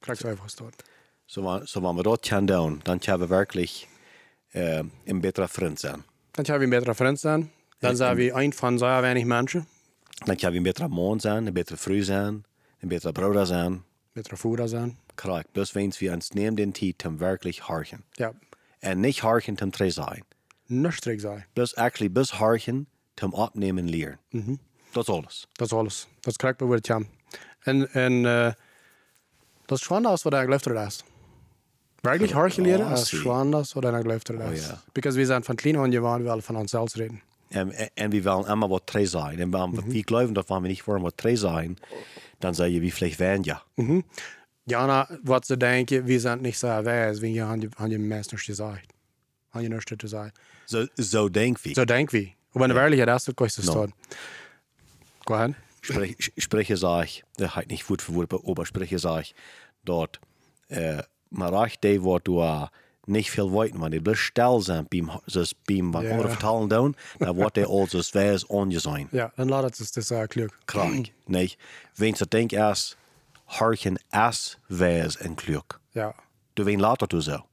Krijg 0.00 0.18
zo 0.18 0.28
even 0.28 0.42
gestart. 0.42 0.82
So, 1.26 1.60
so 1.64 1.80
wenn 1.80 1.94
wir 1.96 2.02
dort 2.02 2.28
kan 2.28 2.46
doen, 2.46 2.80
dann 2.84 3.00
können 3.00 3.20
wir 3.20 3.28
wirklich 3.28 3.88
äh, 4.52 4.84
ein 5.06 5.20
besserer 5.20 5.48
Freund 5.48 5.78
sein. 5.78 6.04
Dan 6.30 6.44
hebben 6.44 6.58
we 6.58 6.64
een 6.64 6.70
betere 6.70 6.94
vriend 6.94 7.20
zijn. 7.20 7.50
Dan 7.78 7.96
zijn 7.96 8.16
we 8.16 8.32
een 8.32 8.52
van 8.52 8.78
zeer 8.78 9.00
weinig 9.00 9.24
mensen. 9.24 9.66
Dann 10.24 10.36
können 10.36 10.52
wir 10.52 10.60
ein 10.60 10.62
besserer 10.62 10.88
Mann 10.88 11.20
sein, 11.20 11.46
ein 11.46 11.54
besserer 11.54 11.78
Frau 11.78 12.02
sein, 12.02 12.44
ein 12.86 12.88
besserer 12.88 13.12
Bruder 13.12 13.46
sein. 13.46 13.82
Betere 14.14 14.36
voerder 14.36 14.68
zijn. 14.68 14.96
Krak. 15.16 15.52
Bloß 15.52 15.74
wenn 15.74 15.92
wir 15.98 16.12
uns 16.12 16.34
nehmen 16.34 16.56
den 16.56 16.72
Tijd 16.72 16.96
zum 17.02 17.18
wirklich 17.20 17.68
harchen. 17.68 18.04
Ja, 18.16 18.32
En 18.80 19.00
nicht 19.00 19.22
harchen 19.22 19.58
zum 19.58 19.70
Dreh 19.70 19.90
sein. 19.90 20.22
niks 20.68 20.96
strikt 20.96 21.20
zijn. 21.22 21.44
Actually 21.76 22.08
bis 22.08 22.32
harchen 22.32 22.86
zum 23.16 23.34
Abnehmen 23.34 23.88
lernen. 23.88 24.18
Mhm. 24.30 24.58
Das 24.92 25.08
ist 25.08 25.10
alles. 25.10 25.46
Dat 25.56 25.66
is 25.66 25.72
alles. 25.72 26.06
Dat 26.20 26.32
is 26.32 26.36
correct 26.36 26.58
bij 26.58 26.68
wat 26.68 26.86
het 26.88 27.06
En, 27.64 27.92
en 27.92 28.12
uh, 28.12 28.52
dat 29.66 29.78
is 29.78 29.86
gewoon 29.86 30.06
als 30.06 30.22
wat 30.22 30.32
ik 30.32 30.38
geluisterd 30.40 30.86
is. 30.86 31.04
Werkelijk 32.00 32.32
hard 32.32 32.52
geleerd 32.52 32.80
Oh, 32.80 32.90
is 32.92 33.08
zie. 33.08 33.18
gewoon 33.18 33.54
als 33.54 33.72
wat 33.72 33.84
ik 33.84 33.94
geluisterd 33.94 34.40
is. 34.40 34.60
Oh, 34.60 34.66
ja. 34.66 34.82
Because 34.92 35.18
we 35.18 35.24
zijn 35.24 35.44
van 35.44 35.54
klein 35.54 35.76
aan 35.78 35.92
gewoon 35.92 36.22
wel 36.22 36.40
van 36.40 36.56
onszelf 36.56 36.94
reden. 36.94 37.22
En, 37.48 37.72
en, 37.72 37.90
en 37.94 38.10
wir 38.10 38.24
wollen 38.24 38.46
immer 38.46 38.68
was 38.68 38.80
dreh 38.84 39.06
sein. 39.06 39.54
Und 39.54 39.92
wir 39.92 40.02
glauben, 40.02 40.34
dass 40.34 40.48
wir 40.48 40.60
nicht 40.60 40.86
wollen, 40.86 41.02
was 41.02 41.14
dreh 41.16 41.36
sein, 41.36 41.76
dann 42.38 42.54
sagen 42.54 42.72
wir, 42.72 42.80
wie 42.80 42.90
vielleicht 42.92 43.18
werden 43.18 43.44
ja. 43.44 43.62
Ja, 44.68 45.08
wat 45.22 45.46
ze 45.46 45.56
denken, 45.56 46.04
we 46.04 46.18
zijn 46.20 46.40
niet 46.40 46.56
zo 46.56 46.82
wijs, 46.82 47.18
wie 47.18 47.32
je, 47.32 47.42
aan 47.76 47.90
je 47.90 47.98
meesters 47.98 48.42
gezegd. 48.42 48.92
Aan 49.50 49.62
je 49.62 49.68
nurste 49.68 49.96
te 49.96 50.06
zeggen. 50.06 50.32
So, 50.64 50.86
so 50.94 51.30
denk 51.30 51.58
wir. 51.62 51.74
Zo 51.74 51.84
denken 51.84 52.18
we. 52.18 52.32
Maar 52.52 52.62
in 52.62 52.68
de 52.68 52.74
werkelijkheid 52.74 53.18
is 53.20 53.26
het 53.26 53.34
kost 53.34 53.56
No. 53.64 53.70
staan. 53.70 53.92
Go 55.24 55.34
ahead. 55.34 55.54
Sprech, 55.80 56.30
spreche 56.36 56.76
sag 56.76 57.04
ich, 57.04 57.22
das 57.34 57.54
halt 57.54 57.68
nicht 57.68 57.88
Wort 57.88 58.02
für 58.02 58.14
Wort, 58.14 58.32
aber 58.32 58.66
spreche 58.66 58.98
sag 58.98 59.20
ich, 59.20 59.34
dort, 59.84 60.18
äh, 60.68 61.02
man 61.28 61.54
reicht 61.54 61.82
die, 61.82 62.02
wo 62.02 62.18
du 62.18 62.40
äh, 62.40 62.66
nicht 63.06 63.30
viel 63.30 63.52
weiten, 63.52 63.80
wenn 63.80 63.90
die 63.90 64.00
bloß 64.00 64.18
still 64.18 64.60
sind, 64.60 64.90
beim, 64.90 65.10
so 65.26 65.42
beim, 65.66 65.92
wenn 65.94 66.02
Ja. 66.04 66.10
andere 66.12 66.28
vertalen 66.28 66.68
down, 66.68 66.94
dann 67.18 67.36
wird 67.36 67.56
der 67.56 67.68
also 67.68 67.98
so 67.98 68.02
schwer 68.02 68.38
on 68.48 68.70
je 68.70 68.78
sein. 68.80 69.08
Ja, 69.12 69.32
dan 69.36 69.48
laat 69.48 69.64
het 69.64 69.76
dus 69.78 69.92
dus 69.92 70.10
uh, 70.10 70.26
kluk. 70.26 70.58
Krank. 70.66 71.08
Nee, 71.26 71.56
wenn 71.96 72.14
du 72.14 72.24
denk 72.26 72.52
erst, 72.52 72.96
harchen 73.46 73.98
as 74.10 74.58
wes 74.68 75.16
en 75.16 75.34
kluk. 75.34 75.80
Ja, 75.92 76.14
Du 76.54 76.64
wen 76.64 76.80
later 76.80 77.06
du 77.06 77.20
so. 77.20 77.44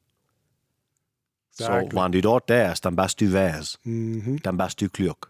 So, 1.52 1.66
exactly. 1.66 1.96
wenn 2.02 2.12
du 2.12 2.22
dort 2.22 2.50
wärst, 2.50 2.84
dann 2.86 2.96
bist 2.96 3.20
du 3.20 3.32
wes. 3.32 3.78
Dann 3.84 4.58
bist 4.58 4.80
du 4.82 4.90
kluk. 4.90 5.30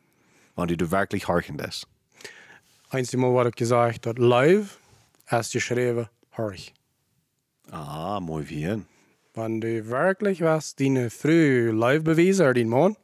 Wenn 0.56 0.68
du, 0.68 0.78
du 0.78 0.90
wirklich 0.92 1.28
harchen 1.28 1.58
das. 1.58 1.86
Einzige 2.90 3.18
Mal 3.18 3.34
wat 3.34 3.48
ik 3.48 3.58
gezegd 3.58 4.04
dat 4.04 4.18
live 4.20 4.78
is 5.30 5.50
geschreven 5.52 6.10
harg. 6.30 6.72
Ah, 7.72 8.20
mooi 8.20 8.44
bien. 8.46 8.86
Wenn 9.36 9.62
du 9.62 9.88
wirklich 9.88 10.42
was 10.42 10.76
die 10.76 11.10
früh 11.10 11.72
live 11.72 12.04
beweisen 12.04 12.44
oder 12.44 12.54
die 12.54 12.66
Mann, 12.66 12.96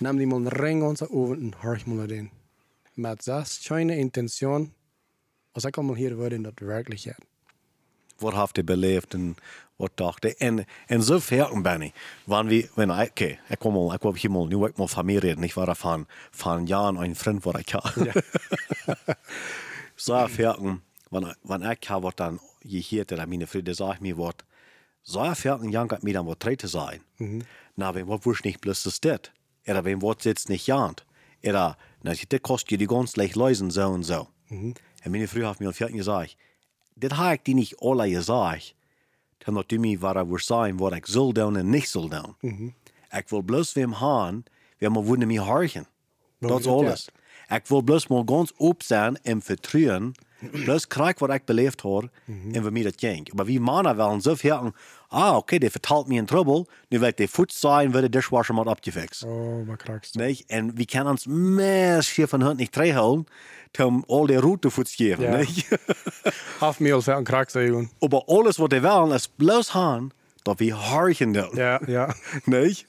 nimm 0.00 0.18
die 0.18 0.26
mal 0.26 0.36
einen 0.36 0.48
Ring 0.48 0.82
und 0.82 1.02
oven 1.02 1.52
en 1.52 1.62
harg 1.62 1.86
mal 1.86 2.06
den. 2.06 2.30
Met 2.94 3.26
das 3.26 3.62
keine 3.64 3.96
Intention, 3.98 4.72
als 5.52 5.64
ik 5.64 5.76
allemaal 5.76 5.96
hier 5.96 6.16
word 6.16 6.32
in 6.32 6.42
dat 6.42 6.60
werkelijkheid. 6.60 7.18
wat 8.22 8.34
heeft 8.34 8.56
hij 8.56 8.64
beleefd 8.64 9.14
en 9.14 9.36
wat 9.76 9.90
dacht 9.94 10.22
hij. 10.22 10.34
En, 10.38 10.64
en 10.86 11.02
zo 11.02 11.18
ver 11.18 11.60
ben 11.62 11.82
ik. 11.82 11.94
Wanneer 12.24 12.60
we, 12.60 12.70
wenn, 12.74 12.90
oké, 12.90 13.38
ik 13.48 13.58
kom 13.58 13.74
al, 13.74 13.92
ik 13.92 14.02
wil 14.02 14.14
hier 14.14 14.30
mal, 14.30 14.46
nu 14.46 14.64
ik 14.64 14.76
mal 14.76 14.88
mij 15.04 15.14
reden. 15.14 15.42
Ik 15.42 15.54
war 15.54 15.76
van, 15.76 16.06
van 16.30 16.66
Jan 16.66 17.02
een 17.02 17.16
vriend 17.16 17.44
wat 17.44 17.58
ik 17.58 17.68
had. 17.68 17.94
zo 19.94 20.26
ver, 20.26 20.78
wanneer, 21.08 21.36
wanneer 21.40 21.70
ik 21.70 21.84
had 21.84 22.02
wat 22.02 22.16
dan, 22.16 22.40
je 22.58 22.78
hier 22.78 23.06
dat 23.06 23.26
mijn 23.26 23.46
vrienden 23.46 23.74
zeg 23.74 24.00
me 24.00 24.14
wat, 24.14 24.44
zo 25.02 25.32
ver, 25.32 25.68
Jan 25.68 25.88
gaat 25.88 26.02
mij 26.02 26.12
dan 26.12 26.26
wat 26.26 26.38
treed 26.38 26.58
te 26.58 26.68
zijn. 26.68 27.02
Nou, 27.74 27.94
wenn 27.94 28.06
wat 28.06 28.24
wist 28.24 28.44
niet 28.44 28.60
plus 28.60 28.86
is 28.86 28.98
dit. 28.98 29.32
Oder 29.66 29.82
wenn 29.82 29.98
wat 30.00 30.22
sitzt 30.22 30.48
nicht 30.48 30.66
jant. 30.66 31.04
Oder, 31.42 31.76
na, 32.00 32.14
dit 32.28 32.40
kost 32.40 32.70
je 32.70 32.76
die 32.76 32.88
ganz 32.88 33.16
leicht 33.16 33.34
leisen, 33.36 33.70
so 33.70 33.88
und 33.90 34.04
so. 34.06 34.28
En 35.02 35.10
mijn 35.10 35.28
vriend 35.28 35.46
heeft 35.46 35.58
me 35.58 35.66
al 35.66 35.72
vierten 35.72 35.96
gezegd, 35.96 36.36
dit 36.94 37.16
heb 37.16 37.32
ik 37.32 37.44
die 37.44 37.54
niet 37.54 37.76
alle 37.76 38.08
gezegd. 38.08 38.74
Dan 39.38 39.54
dat 39.54 39.72
u 39.72 39.78
mij 39.78 39.98
waar 39.98 40.16
ik 40.16 40.26
wil 40.26 40.38
zijn, 40.38 40.76
wat 40.76 40.92
ik 40.92 41.06
zal 41.06 41.32
doen 41.32 41.56
en 41.56 41.70
niet 41.70 41.88
zal 41.88 42.08
doen. 42.08 42.36
Ik 43.10 43.28
wil 43.28 43.42
bloos 43.42 43.72
wem 43.72 43.94
gaan, 43.94 44.44
wie 44.78 44.90
me 44.90 45.04
willen 45.04 45.26
mij 45.26 45.36
hargen. 45.36 45.86
Dat 46.38 46.58
is 46.58 46.64
dat 46.64 46.74
alles. 46.74 47.08
Ik 47.54 47.66
wil 47.66 47.82
bloos 47.82 48.06
maar 48.06 48.22
ganz 48.26 48.52
op 48.56 48.82
zijn 48.82 49.18
en 49.22 49.42
vertrouwen. 49.42 50.14
Bloos 50.50 50.86
krijg 50.86 51.18
wat 51.18 51.30
ik 51.30 51.44
beleefd 51.44 51.82
heb 51.82 52.08
en 52.52 52.62
we 52.62 52.70
mij 52.70 52.82
dat 52.82 52.94
ging. 52.96 53.32
Maar 53.32 53.44
wie 53.44 53.60
mannen 53.60 53.96
wel 53.96 54.20
zo 54.20 54.34
ver, 54.34 54.72
ah, 55.08 55.36
oké, 55.36 55.58
die 55.58 55.70
vertelt 55.70 56.08
me 56.08 56.14
in 56.14 56.26
trouble, 56.26 56.66
nu 56.88 56.98
wil 56.98 57.08
ik 57.08 57.16
de 57.16 57.28
voet 57.28 57.52
zijn, 57.52 57.90
wordt 57.90 58.06
de 58.06 58.18
dishwasher 58.18 58.54
maar 58.54 58.66
opgefixt. 58.66 59.22
Oh, 59.22 59.66
maar 59.66 59.76
krakst. 59.76 60.14
Nee, 60.14 60.44
en 60.46 60.74
we 60.74 60.84
kunnen 60.84 61.08
ons 61.08 61.26
meest 61.26 62.20
van 62.20 62.40
hun 62.40 62.56
niet 62.56 62.72
terughouden, 62.72 63.26
om 63.78 64.04
al 64.06 64.26
die 64.26 64.40
route 64.40 64.70
voet 64.70 64.96
te 64.96 65.04
geven. 65.04 65.24
Ja. 65.24 65.30
Nee? 65.30 65.66
Half 66.58 66.80
meal 66.80 67.02
voor 67.02 67.12
een 67.12 67.24
krakst 67.24 67.54
doen. 67.54 67.90
Aber 67.98 68.24
alles, 68.24 68.56
was 68.56 68.68
die 68.68 68.80
willen, 68.80 69.12
is 69.12 69.32
bloos 69.36 69.68
gaan, 69.68 70.10
dat 70.42 70.58
we 70.58 70.72
hargen 70.72 71.32
doen. 71.32 71.50
Ja, 71.54 71.80
ja. 71.86 72.14
Nee? 72.44 72.84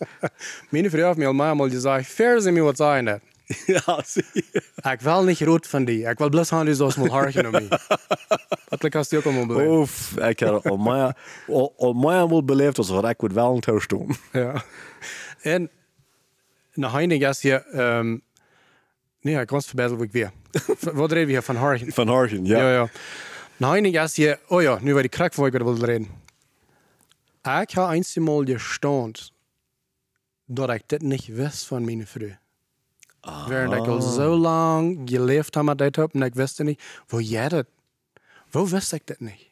Mijn 0.69 0.89
vrouw 0.89 1.05
heeft 1.05 1.17
me 1.17 1.25
al 1.25 1.33
maal 1.33 1.69
gezegd, 1.69 2.07
ver 2.07 2.41
ze 2.41 2.51
me 2.51 2.61
wat 2.61 2.77
zijn 2.77 3.05
dat. 3.05 3.19
ja, 3.65 4.03
zie 4.05 4.25
je. 4.33 4.63
Ik 4.91 5.01
wil 5.01 5.23
niet 5.23 5.39
rood 5.39 5.67
van 5.67 5.85
die. 5.85 6.09
Ik 6.09 6.17
wil 6.17 6.29
bloos 6.29 6.47
gaan 6.47 6.65
dus 6.65 6.79
als 6.79 6.95
mal 6.95 7.07
hargen 7.07 7.45
om 7.45 7.51
me. 7.51 7.67
Dat 8.67 8.81
lijkt 8.81 8.95
als 9.01 9.09
die 9.09 9.17
ook 9.17 9.25
allemaal 9.25 9.45
beleefd. 9.45 9.69
Oef, 9.69 10.17
ik 10.17 10.39
heb 10.39 10.67
al 10.67 10.77
meer, 10.77 11.17
al, 11.47 11.73
al 11.77 11.93
meer 11.93 12.29
wel 12.29 12.43
beleefd 12.43 12.77
als 12.77 12.89
wat 12.89 13.09
ik 13.09 13.19
would 13.19 13.35
wel 13.35 13.53
een 13.53 13.59
thuis 13.59 13.87
doen. 13.87 14.15
Ja. 14.31 14.63
En 15.41 15.69
nou 16.73 16.93
heinig 16.93 17.29
is 17.29 17.41
hier, 17.41 17.79
um, 17.79 18.21
nee, 19.21 19.39
ik 19.39 19.49
was 19.49 19.65
verbeterd 19.65 19.97
wat 19.97 20.05
ik 20.05 20.11
weer. 20.11 20.31
Wat 20.99 21.11
reden 21.11 21.25
we 21.25 21.31
hier 21.31 21.41
van 21.41 21.55
hargen? 21.55 21.93
Van 21.93 22.07
hargen, 22.07 22.45
ja. 22.45 22.57
Ja, 22.57 22.71
ja. 22.71 22.89
Nou 23.57 23.71
heinig 23.71 24.03
is 24.03 24.15
hier, 24.15 24.39
oh 24.47 24.61
ja, 24.61 24.77
nu 24.81 24.93
weet 24.93 25.03
ik 25.03 25.11
krak 25.11 25.33
voor 25.33 25.47
ik 25.47 25.51
weer 25.51 25.63
wil 25.63 25.85
reden. 25.85 26.21
Ik 27.61 27.69
heb 27.69 27.89
eenmaal 27.89 28.43
gestond 28.43 29.33
dat 30.45 30.69
ik 30.69 30.83
dit 30.85 31.01
niet 31.01 31.25
wist 31.25 31.65
van 31.65 31.85
mijn 31.85 32.07
vrouw. 32.07 32.41
Ah. 33.25 33.47
Während 33.47 33.73
ik 33.73 33.87
al 33.87 34.01
zo 34.01 34.35
lang 34.35 35.01
geleefd 35.09 35.55
heb 35.55 35.63
met 35.63 35.77
dit 35.77 35.97
op 35.97 36.13
en 36.13 36.21
ik 36.21 36.33
wist 36.33 36.57
het 36.57 36.67
niet. 36.67 36.81
Wo 37.07 37.19
jij 37.19 37.49
dat? 37.49 37.65
Wo 38.51 38.67
wist 38.67 38.91
ik 38.93 39.01
dat 39.07 39.19
niet? 39.19 39.49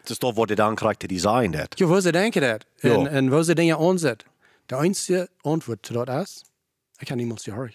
Het 0.00 0.10
is 0.10 0.18
toch 0.18 0.34
wat 0.34 0.48
je 0.48 0.54
dan 0.54 0.74
krijgt 0.74 0.98
te 0.98 1.06
design 1.06 1.50
dat. 1.50 1.78
Ja, 1.78 1.86
wo 1.86 2.00
ze 2.00 2.12
denken 2.12 2.40
dat? 2.40 2.64
En, 2.78 3.00
Ja. 3.00 3.06
en 3.08 3.28
wo 3.30 3.42
ze 3.42 3.54
dingen 3.54 3.78
aanzet. 3.78 4.24
De 4.66 4.74
einzige 4.76 5.28
antwoord 5.40 5.92
dat 5.92 6.08
is, 6.08 6.44
ik 6.98 7.08
heb 7.08 7.16
niemand 7.16 7.42
gehoord. 7.42 7.72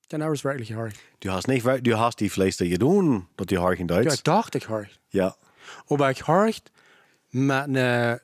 Ik 0.00 0.10
heb 0.10 0.20
nergens 0.20 0.42
werkelijk 0.42 0.70
gehoord. 0.70 0.98
Du 1.18 1.28
hast 1.30 1.46
nicht, 1.46 1.62
wer- 1.64 1.82
du 1.82 1.94
hast 1.94 2.18
die 2.18 2.32
vlees 2.32 2.56
dat 2.56 2.68
je 2.68 2.78
doen, 2.78 3.28
dat 3.34 3.50
je 3.50 3.58
hargen 3.58 3.86
Ja, 3.86 3.94
duidt. 3.94 4.12
ik 4.12 4.24
dacht 4.24 4.54
ik 4.54 4.62
hoord. 4.62 4.98
Ja. 5.08 5.36
Maar 5.88 6.10
ik 6.10 6.18
hoord 6.18 6.70
met 7.28 7.64
een 7.74 8.20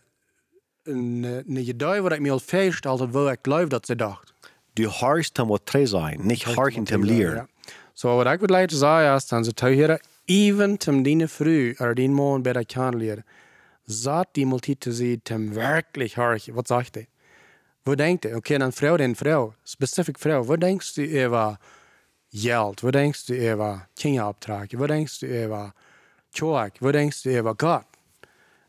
een, 0.83 1.23
een 1.25 1.57
idee 1.57 2.01
wat 2.01 2.13
ik 2.13 2.21
me 2.21 2.31
al 2.31 2.39
vaststelde, 2.39 3.09
waar 3.09 3.33
ik 3.33 3.39
geloof 3.43 3.69
dat 3.69 3.87
ze 3.87 3.97
dacht. 3.97 4.33
Du 4.77 4.87
hem 5.37 5.47
wat 5.47 5.61
tre 5.65 5.87
zijn, 5.87 6.21
niet 6.23 6.43
harken 6.43 6.85
hem 6.89 7.05
leren. 7.05 7.49
Så 7.93 8.17
wat 8.17 8.27
ik 8.27 8.39
would 8.39 8.51
like 8.51 8.67
to 8.67 8.77
say 8.77 9.15
is, 9.15 9.29
dan 9.29 9.45
ze 9.45 9.53
tuigeren, 9.53 10.01
even 10.25 10.77
tem 10.77 11.03
dine 11.03 11.29
fru, 11.29 11.75
er 11.77 11.95
din 11.95 12.13
man 12.13 12.43
dat 12.43 12.67
kan 12.67 12.97
leren. 12.97 13.25
Zat 13.85 14.29
die 14.33 14.47
multit 14.47 14.81
te 14.81 14.93
zien, 14.93 15.21
tem 15.23 15.55
werkelijk 15.55 16.13
harken. 16.13 16.55
Wat 16.55 16.67
zegt 16.67 16.95
hij? 16.95 17.07
Wat 17.83 17.97
denkt 17.97 18.23
hij? 18.23 18.35
Oké, 18.35 18.59
dan 18.59 18.73
vrouw 18.73 18.97
den 18.97 19.17
vrouw, 19.17 19.55
specifiek 19.63 20.19
vrouw. 20.19 20.45
Wat 20.45 20.61
denkst 20.61 20.95
du 20.95 21.27
over 21.27 21.57
geld? 22.31 22.81
Wat 22.81 22.93
denkst 22.93 23.27
du 23.27 23.53
over 23.53 23.89
kingeopdrag? 23.95 24.67
Wat 24.71 24.89
denkst 24.89 25.21
du 25.21 25.45
over 25.45 25.73
tjoak? 26.31 26.79
Wat 26.79 26.93
denkst 26.93 27.23
du 27.23 27.39
over 27.39 27.55
God? 27.57 27.85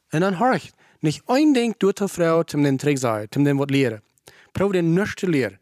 En 0.07 0.19
dan 0.19 0.33
hark. 0.33 0.69
Niet 0.99 1.21
één 1.25 1.53
ding 1.53 1.77
doet 1.77 1.97
de 1.97 2.07
vrouw 2.07 2.41
tem 2.41 2.63
den 2.63 2.77
trick 2.77 2.97
zei, 2.97 3.27
tem 3.27 3.43
den 3.43 3.57
wat 3.57 3.69
leren. 3.69 4.01
Probeer 4.51 4.81
den 4.81 4.93
niks 4.93 5.13
te 5.13 5.29
leren. 5.29 5.59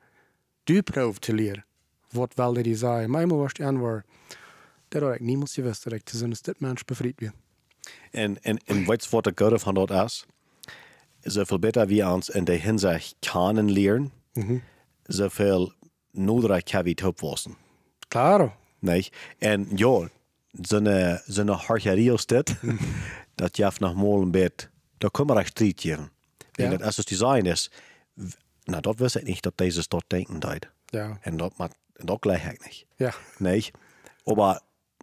Probeert 0.73 1.21
te 1.21 1.33
leren. 1.33 1.65
Wat 2.09 2.33
wilde 2.35 2.61
die 2.61 2.75
zei? 2.75 3.07
Mij 3.07 3.27
was 3.27 3.53
die 3.53 3.65
antwoord. 3.65 4.05
Dat 4.87 5.01
had 5.01 5.13
ik 5.13 5.19
niemals 5.19 5.53
gewist, 5.53 5.83
dat 5.83 5.93
ik 5.93 6.03
te 6.03 6.17
zijn 6.17 6.35
dit 6.41 6.59
mens 6.59 6.85
bevrijd 6.85 7.13
weer. 7.19 7.33
En, 8.11 8.41
en, 8.43 8.57
en 8.65 8.85
weet 8.85 9.03
je 9.03 9.09
wat 9.09 9.23
de 9.23 9.31
goede 9.35 9.59
van 9.59 9.73
dat 9.73 9.91
is? 9.91 10.25
Zoveel 11.21 11.59
beter 11.59 11.87
wie 11.87 12.09
ons 12.09 12.29
in 12.29 12.43
de 12.43 12.51
hinsicht 12.51 13.15
kunnen 13.19 13.71
leren, 13.71 14.11
zoveel 15.03 15.73
nodig 16.11 16.63
kan 16.63 16.83
we 16.83 16.89
het 16.89 17.03
oplossen. 17.03 17.55
Claro. 18.07 18.53
Nee? 18.79 19.09
En 19.37 19.67
ja, 19.75 20.09
zo'n 20.51 21.19
zo'n 21.25 21.47
harcherie 21.47 22.11
als 22.11 22.25
dit, 22.25 22.55
dat 23.35 23.57
je 23.57 23.71
nog 23.79 23.95
mal 23.95 24.21
een 24.21 24.31
beetje, 24.31 24.69
daar 24.97 25.11
kunnen 25.11 25.35
we 25.35 25.41
echt 25.41 25.49
strijd 25.49 25.81
geven. 25.81 26.11
Ja. 26.51 26.63
En 26.63 26.69
dat 26.69 26.81
als 26.81 26.97
het 26.97 27.07
design 27.07 27.45
is, 27.45 27.71
w- 28.13 28.31
nou 28.65 28.81
dat 28.81 28.97
wist 28.97 29.15
ik 29.15 29.23
niet 29.23 29.41
dat 29.41 29.57
deze 29.57 29.81
stad 29.81 30.03
denken 30.07 30.39
deed. 30.39 30.69
Ja. 30.85 31.17
En 31.21 31.37
dat, 31.37 31.57
maar, 31.57 31.69
dat 31.93 32.17
gleich 32.19 32.51
ik 32.51 32.65
niet. 32.65 32.85
Ja. 32.95 33.13
Nee, 33.37 33.71
aber 34.23 34.61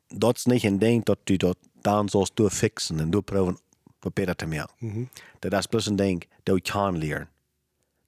dat 0.09 0.37
is 0.37 0.45
niet 0.45 0.63
een 0.63 0.79
ding 0.79 1.05
dat 1.05 1.19
du 1.25 1.37
dat 1.37 1.57
dan 1.81 2.09
zoals 2.09 2.35
door 2.35 2.51
fixen 2.51 3.01
en 3.01 3.11
door 3.11 3.23
proberen 3.23 3.59
wat 4.01 4.15
beter 4.15 4.37
te 4.37 4.47
maken. 4.47 5.11
Dat 5.39 5.53
is 5.53 5.67
plus 5.67 5.87
een 5.87 5.97
ding 5.97 6.29
dat 6.43 6.67
je 6.67 6.73
kan 6.73 6.99
leren. 6.99 7.29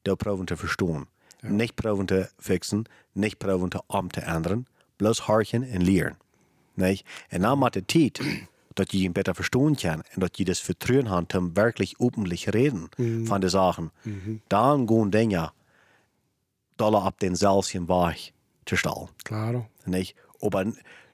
Dat 0.02 0.16
proberen 0.16 0.46
te 0.46 0.56
verstaan. 0.56 1.08
Niet 1.40 1.74
proberen 1.74 2.06
te 2.06 2.30
fixen, 2.38 2.84
niet 3.12 3.38
proberen 3.38 3.68
te 3.68 3.82
om 3.86 4.10
te 4.10 4.20
ändern, 4.20 4.66
bloos 4.96 5.20
hartjen 5.20 5.62
en 5.62 5.82
leren. 5.82 6.18
Nee, 6.74 7.02
en 7.28 7.40
dan 7.40 7.58
met 7.58 7.72
de 7.72 7.84
tijd 7.84 8.20
dat 8.74 8.92
je 8.92 9.00
je 9.00 9.10
beter 9.10 9.34
verstaan 9.34 9.74
kan 9.74 10.02
en 10.02 10.20
dat 10.20 10.36
je 10.36 10.44
dus 10.44 10.60
vertrouwen 10.60 11.06
hebt 11.06 11.34
om 11.34 11.54
werkelijk 11.54 11.94
openlijk 11.96 12.40
reden 12.40 12.88
van 13.24 13.40
de 13.40 13.48
zaken, 13.48 13.92
dan 14.46 14.88
gaan 14.88 15.10
dingen 15.10 15.52
dollar 16.76 17.06
op 17.06 17.20
denzelfden 17.20 17.86
weg 17.86 18.30
te 18.62 18.76
stellen. 18.76 19.08
Claro. 19.16 19.68
Nicht? 19.84 20.14
Aber 20.40 20.66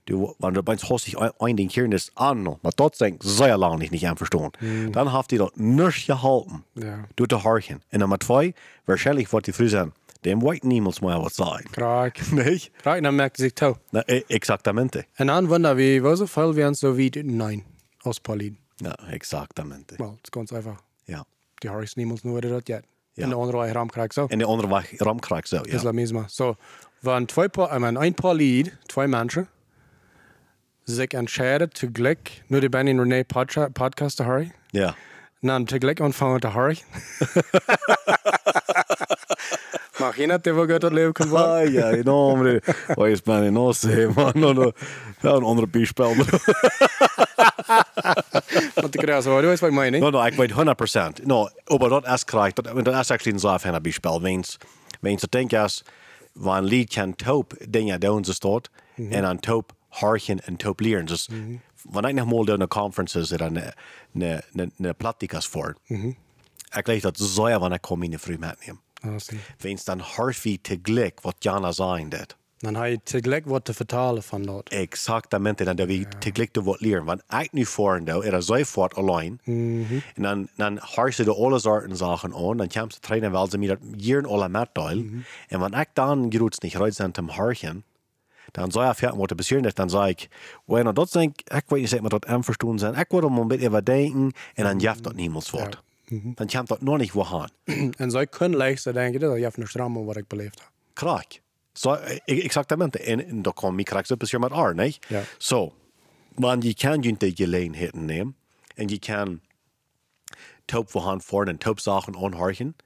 du, 0.04 0.34
wenn 0.38 0.54
du 0.54 0.62
meinst, 0.64 0.88
hast 0.88 1.06
dich 1.06 1.16
ein, 1.18 1.56
Ding 1.56 1.70
hier 1.70 1.88
das 1.88 2.10
an, 2.14 2.46
aber 2.46 2.70
das 2.74 2.98
denkt 2.98 3.22
sehr 3.22 3.56
lange 3.56 3.78
nicht, 3.78 3.92
nicht 3.92 4.06
verstehen. 4.16 4.50
Dann 4.92 5.12
habt 5.12 5.32
ihr 5.32 5.38
dort 5.38 5.56
nichts 5.56 6.06
gehalten. 6.06 6.64
Ja. 6.74 7.06
Du 7.14 7.26
te 7.26 7.36
harken. 7.36 7.82
En 7.88 7.98
nummer 7.98 8.18
twee, 8.18 8.54
waarschijnlijk 8.84 9.28
wordt 9.28 9.46
die 9.46 9.54
früh 9.54 9.68
zijn, 10.22 10.38
dem 10.38 10.48
weet 10.48 10.62
niemand 10.62 11.00
meer 11.00 11.20
wat 11.20 11.34
zijn. 11.34 11.66
Krak. 11.70 12.16
Nee? 12.30 12.70
Krak, 12.76 13.02
dan 13.02 13.14
merkt 13.14 13.38
zich 13.38 13.52
toe. 13.52 13.76
Na, 13.90 14.02
e- 14.06 14.22
exactamente. 14.26 15.04
En 15.12 15.46
wonder 15.46 15.74
wie, 15.74 16.02
was 16.02 16.18
so 16.18 16.26
viel 16.26 16.54
wären 16.54 16.74
so 16.74 16.94
wie, 16.94 17.22
nein, 17.22 17.64
aus 17.98 18.20
Pauline. 18.20 18.56
Ja, 18.76 18.96
exactamente. 19.10 19.94
Well, 19.96 20.06
het 20.06 20.18
is 20.22 20.28
ganz 20.30 20.52
einfach. 20.52 20.82
Ja. 21.04 21.24
Die 21.54 21.70
Harris 21.70 21.94
niemals 21.94 22.22
nur 22.22 22.40
dat 22.40 22.66
jet. 22.66 22.84
Ja. 23.12 23.22
En 23.22 23.28
de 23.28 23.34
andere 23.34 23.56
way 23.56 23.70
ram 23.72 23.90
krijgt 23.90 24.14
zo. 24.14 24.26
En 24.28 24.38
de 24.38 24.44
andere 24.44 24.68
weg, 24.68 24.92
ramkraak 24.98 25.46
zo, 25.46 25.60
Is 25.60 25.72
ja. 25.72 25.82
la 25.82 25.92
misma. 25.92 26.24
So, 26.28 26.56
waren 27.00 27.26
twee 27.26 27.48
paar, 27.48 27.72
ich 27.72 27.78
meine, 27.78 27.98
ein 27.98 28.14
paar 28.14 28.34
Lied, 28.34 28.76
zwei 28.86 29.06
Menschen, 29.06 29.48
sich 30.84 31.08
entscheiden, 31.14 31.70
tegelijk, 31.70 32.42
nu 32.46 32.60
die 32.60 32.68
ben 32.68 32.86
in 32.88 32.98
René 32.98 33.24
podca 33.24 33.68
podcast 33.68 34.18
horen, 34.18 34.52
Ja. 34.70 34.94
en 35.40 35.48
dan 35.48 35.64
tegelijk 35.64 36.00
aanvangen 36.00 36.40
te 36.40 36.46
horen. 36.48 36.78
Maar 39.98 40.12
geen 40.12 40.28
dat 40.28 40.44
wel 40.44 40.66
goed 40.66 40.80
dat 40.80 40.92
leven 40.92 41.12
kan 41.12 41.28
worden. 41.28 41.48
Ah, 41.48 41.72
ja, 41.72 41.90
enorm. 41.90 42.42
maar 42.42 42.60
Waar 42.86 43.08
is 43.08 43.22
mijn 43.22 43.42
in 43.42 43.56
ons, 43.56 43.82
man? 44.14 44.32
No, 44.34 44.52
no. 44.52 44.72
Ja, 45.20 45.30
een 45.30 45.42
andere 45.42 45.66
biespel. 45.66 46.14
Want 48.74 48.94
ik 48.94 49.00
krijg 49.00 49.22
zo, 49.22 49.40
dat 49.40 49.52
is 49.52 49.60
wat 49.60 49.70
ik 49.70 49.76
meen, 49.76 50.00
No, 50.00 50.10
no, 50.10 50.24
ik 50.24 50.34
weet 50.34 50.52
100%. 50.52 50.54
No, 51.24 51.48
aber 51.64 51.88
dat 51.88 52.06
is 52.06 52.24
krijgt, 52.24 52.56
dat, 52.56 52.84
dat 52.84 52.94
is 52.94 53.10
actually 53.10 53.32
een 53.32 53.38
zaak 53.38 53.60
van 53.60 53.74
een 53.74 53.82
biespel. 53.82 54.22
Wens, 54.22 54.56
wens 55.00 55.20
dat 55.20 55.30
denk 55.30 55.52
is, 55.52 55.82
wanneer 56.32 56.70
lied 56.70 56.94
kan 56.94 57.14
top 57.14 57.52
dingen 57.68 58.00
doen 58.00 58.24
ze 58.24 58.32
staat, 58.32 58.70
en 59.10 59.24
aan 59.24 59.38
top 59.40 59.72
harken 59.88 60.44
en 60.44 60.56
top 60.56 60.80
leren. 60.80 61.06
Dus, 61.06 61.28
wanneer 61.82 62.10
ik 62.10 62.16
nog 62.16 62.26
mal 62.26 62.44
door 62.44 62.60
een 62.60 62.68
conferences 62.68 63.30
er 63.30 63.40
een, 63.40 63.56
een, 64.12 64.42
een, 64.52 64.72
een 64.78 64.96
platicas 64.96 65.46
voor, 65.46 65.76
ik 66.76 66.86
lees 66.86 67.02
dat 67.02 67.18
zo 67.18 67.42
wanneer 67.42 67.72
ik 67.72 67.80
kom 67.80 68.02
in 68.02 68.10
de 68.10 68.18
vroeg 68.18 68.38
metneem. 68.38 68.80
Ah, 69.00 69.12
zie. 69.16 69.38
Wens 69.58 69.84
dan 69.84 69.98
hart 69.98 70.42
wie 70.42 70.60
tegelijk 70.60 71.20
wat 71.20 71.36
Jana 71.38 71.72
zijn 71.72 72.08
dat. 72.08 72.36
Dan 72.60 72.74
heb 72.74 72.90
je 72.90 73.00
tegelijk 73.02 73.46
wat 73.46 73.64
te 73.64 73.74
vertalen 73.74 74.22
van 74.22 74.42
dat. 74.42 74.68
Exactamente, 74.68 75.64
dan 75.64 75.76
dat 75.76 75.86
we 75.86 76.06
tegelijk 76.18 76.52
te 76.52 76.62
wat 76.62 76.80
leren. 76.80 77.04
Want 77.04 77.22
ik 77.28 77.52
nu 77.52 77.64
voor 77.64 77.96
en 77.96 78.06
er 78.06 78.34
is 78.34 78.46
zo 78.46 78.62
voort 78.62 78.94
alleen. 78.94 79.40
En 79.44 80.22
dan, 80.22 80.48
dan 80.56 80.78
haar 80.78 81.12
ze 81.12 81.24
de 81.24 81.34
alle 81.34 81.58
soorten 81.58 81.96
zaken 81.96 82.34
aan, 82.34 82.56
dan 82.56 82.68
komt 82.68 82.92
ze 82.94 83.00
trainen 83.00 83.30
wel 83.30 83.50
ze 83.50 83.58
mir 83.58 83.68
dat 83.68 83.78
hier 83.96 84.26
alle 84.26 84.48
metdeel. 84.48 85.04
En 85.48 85.58
wanneer 85.60 85.80
ik 85.80 85.88
dan 85.92 86.26
groet 86.32 86.62
niet 86.62 86.76
uit 86.76 86.94
zijn 86.94 87.12
te 87.12 87.22
harken, 87.26 87.84
dan 88.50 88.70
zou 88.70 88.86
je 88.86 88.94
verder 88.94 89.16
moeten 89.16 89.36
besturen, 89.36 89.74
dan 89.74 89.90
zei 89.90 90.10
ik, 90.10 90.28
well, 90.64 90.92
dat 90.92 91.12
denk 91.12 91.40
ik, 91.40 91.52
ik 91.54 91.64
weet 91.66 91.90
niet 91.90 92.00
maar 92.00 92.10
dat 92.10 92.26
hem 92.26 92.44
verstaan 92.44 92.78
zijn. 92.78 92.94
Ik 92.94 93.06
wil 93.08 93.22
er 93.22 93.30
maar 93.30 93.40
een 93.40 93.48
beetje 93.48 93.70
wat 93.70 93.86
denken 93.86 94.32
en 94.54 94.64
dan 94.64 94.78
jeft 94.78 95.02
dat 95.02 95.14
niemand 95.14 95.44
wat. 96.10 96.36
Dan 96.36 96.46
komt 96.46 96.68
dat 96.68 96.80
nog 96.80 96.98
niet 96.98 97.12
waar 97.12 97.50
En 97.96 98.10
zij 98.10 98.26
kunnen 98.26 98.58
leichter 98.58 98.92
denken, 98.92 99.20
dat 99.20 99.38
je 99.38 99.46
even 99.46 99.62
een 99.62 99.68
stram 99.68 100.04
wat 100.04 100.16
ik 100.16 100.26
beleefd 100.26 100.58
heb. 100.58 100.70
Krak. 100.92 101.40
Så, 101.72 101.94
e- 102.24 102.40
exactamente. 102.40 102.98
En, 102.98 103.26
en 103.26 103.42
då 103.42 103.52
kommer 103.52 103.84
kraks 103.84 104.10
upp 104.10 104.32
med 104.32 104.52
R, 104.52 104.74
nej? 104.74 104.98
Ja. 105.08 105.22
Så, 105.38 105.72
men 106.34 106.60
je 106.60 106.74
kan 106.74 107.00
ju 107.00 107.08
inte 107.08 107.32
gelenheten 107.34 108.04
nemen. 108.04 108.34
En 108.74 108.88
je 108.88 108.98
kan 108.98 109.40
top 110.64 110.90
voor 110.90 111.02
hand 111.02 111.24
voor 111.24 111.46
en 111.46 111.58
top 111.58 111.80
zaken 111.80 112.16
aanharken. 112.16 112.76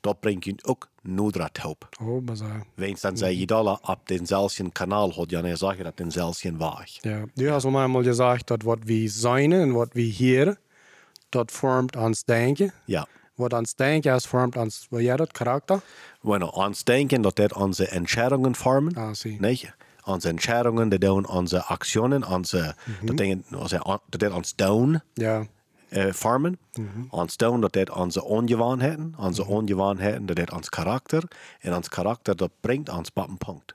Dat 0.00 0.20
brengt 0.20 0.44
je 0.44 0.54
ook 0.62 0.88
nodra 1.02 1.48
top. 1.48 1.88
Oh, 2.00 2.26
maar 2.26 2.36
zo. 2.36 2.44
Weens 2.74 3.00
dan 3.00 3.16
zei 3.16 3.38
je 3.38 3.46
dollar 3.46 3.78
op 3.82 4.00
denzelfde 4.04 4.70
kanaal 4.70 5.12
had 5.12 5.30
je 5.30 5.36
nee 5.36 5.56
zeggen 5.56 5.84
dat 5.84 5.96
denzelfde 5.96 6.56
weg. 6.56 6.98
Ja, 7.00 7.24
du 7.34 7.50
hast 7.50 7.66
mal 7.66 7.82
einmal 7.82 8.02
gesagt, 8.02 8.46
dass 8.46 8.64
was 8.64 8.78
wir 8.84 9.10
sein 9.10 9.52
und 9.52 9.74
was 9.74 9.88
wir 9.92 10.12
hier, 10.12 10.58
das 11.34 11.46
formt 11.48 11.96
uns 11.96 12.24
Denken. 12.24 12.72
Ja. 12.86 13.06
Was 13.36 13.52
uns 13.52 13.74
Denken 13.76 14.14
ist, 14.14 14.26
formt 14.26 14.56
uns, 14.56 14.86
was 14.90 15.02
ja, 15.02 15.16
das 15.16 15.28
Charakter. 15.32 15.82
Bueno, 16.22 16.48
ons 16.48 16.84
denken 16.84 17.22
dat 17.22 17.36
dat 17.36 17.54
onze 17.54 17.88
entscheidungen 17.88 18.54
vormen. 18.54 18.96
Ah, 18.96 19.14
zie. 19.14 19.40
Nee, 19.40 19.70
onze 20.04 20.28
entscheidungen, 20.28 20.88
dat 20.88 21.00
doen 21.00 21.26
onze 21.26 21.62
actionen, 21.64 22.24
onze, 22.24 22.74
dat 23.02 23.16
dingen, 23.16 23.44
onze, 23.56 24.00
dat 24.08 24.20
dat 24.20 24.32
ons 24.32 24.54
doen. 24.54 25.00
Ja, 25.14 25.46
uh, 25.90 26.12
vormen. 26.12 26.58
Ons 27.10 27.36
doen 27.36 27.60
dat 27.60 27.72
dit 27.72 27.90
onze 27.90 28.24
ongewoonheden, 28.24 29.14
onze 29.18 29.46
ongewoonheden, 29.46 30.26
dat 30.26 30.36
dit 30.36 30.52
ons 30.52 30.68
karakter. 30.68 31.22
En 31.60 31.74
ons 31.74 31.88
karakter, 31.88 32.36
dat 32.36 32.50
brengt 32.60 32.88
ons 32.88 33.10
op 33.14 33.28
een 33.28 33.38
punt. 33.38 33.74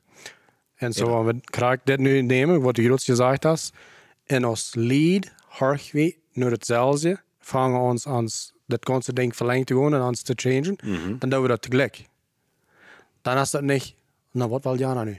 und 0.80 0.94
so, 0.94 1.10
ja. 1.10 1.26
wir 1.26 1.42
kriegen 1.52 1.82
das 1.86 1.98
nu 1.98 2.22
nehmen, 2.22 2.64
was 2.64 2.74
du 2.74 2.82
jetzt 2.82 3.06
gesagt 3.06 3.46
hast, 3.46 3.74
in 4.28 4.46
ons 4.46 4.76
Lied, 4.76 5.32
horch 5.60 5.94
wir 5.94 6.14
nur 6.34 6.52
dasselbe, 6.52 7.20
fangen 7.48 7.80
uns 7.82 8.06
ans, 8.08 8.54
das 8.68 8.80
ganze 8.82 9.14
Ding 9.14 9.34
verlängert 9.34 9.70
zu 9.70 9.76
gehen 9.76 9.94
und 9.94 10.02
uns 10.02 10.24
zu 10.24 10.34
changen, 10.36 10.78
dann 11.20 11.30
tun 11.32 11.42
wir 11.44 11.48
das 11.58 11.62
gleich. 11.70 12.08
Dann 13.24 13.38
ist 13.38 13.54
das 13.54 13.62
nicht, 13.62 13.96
na, 14.34 14.50
was 14.52 14.64
will 14.66 14.80
Jana 14.80 15.04
nu? 15.06 15.16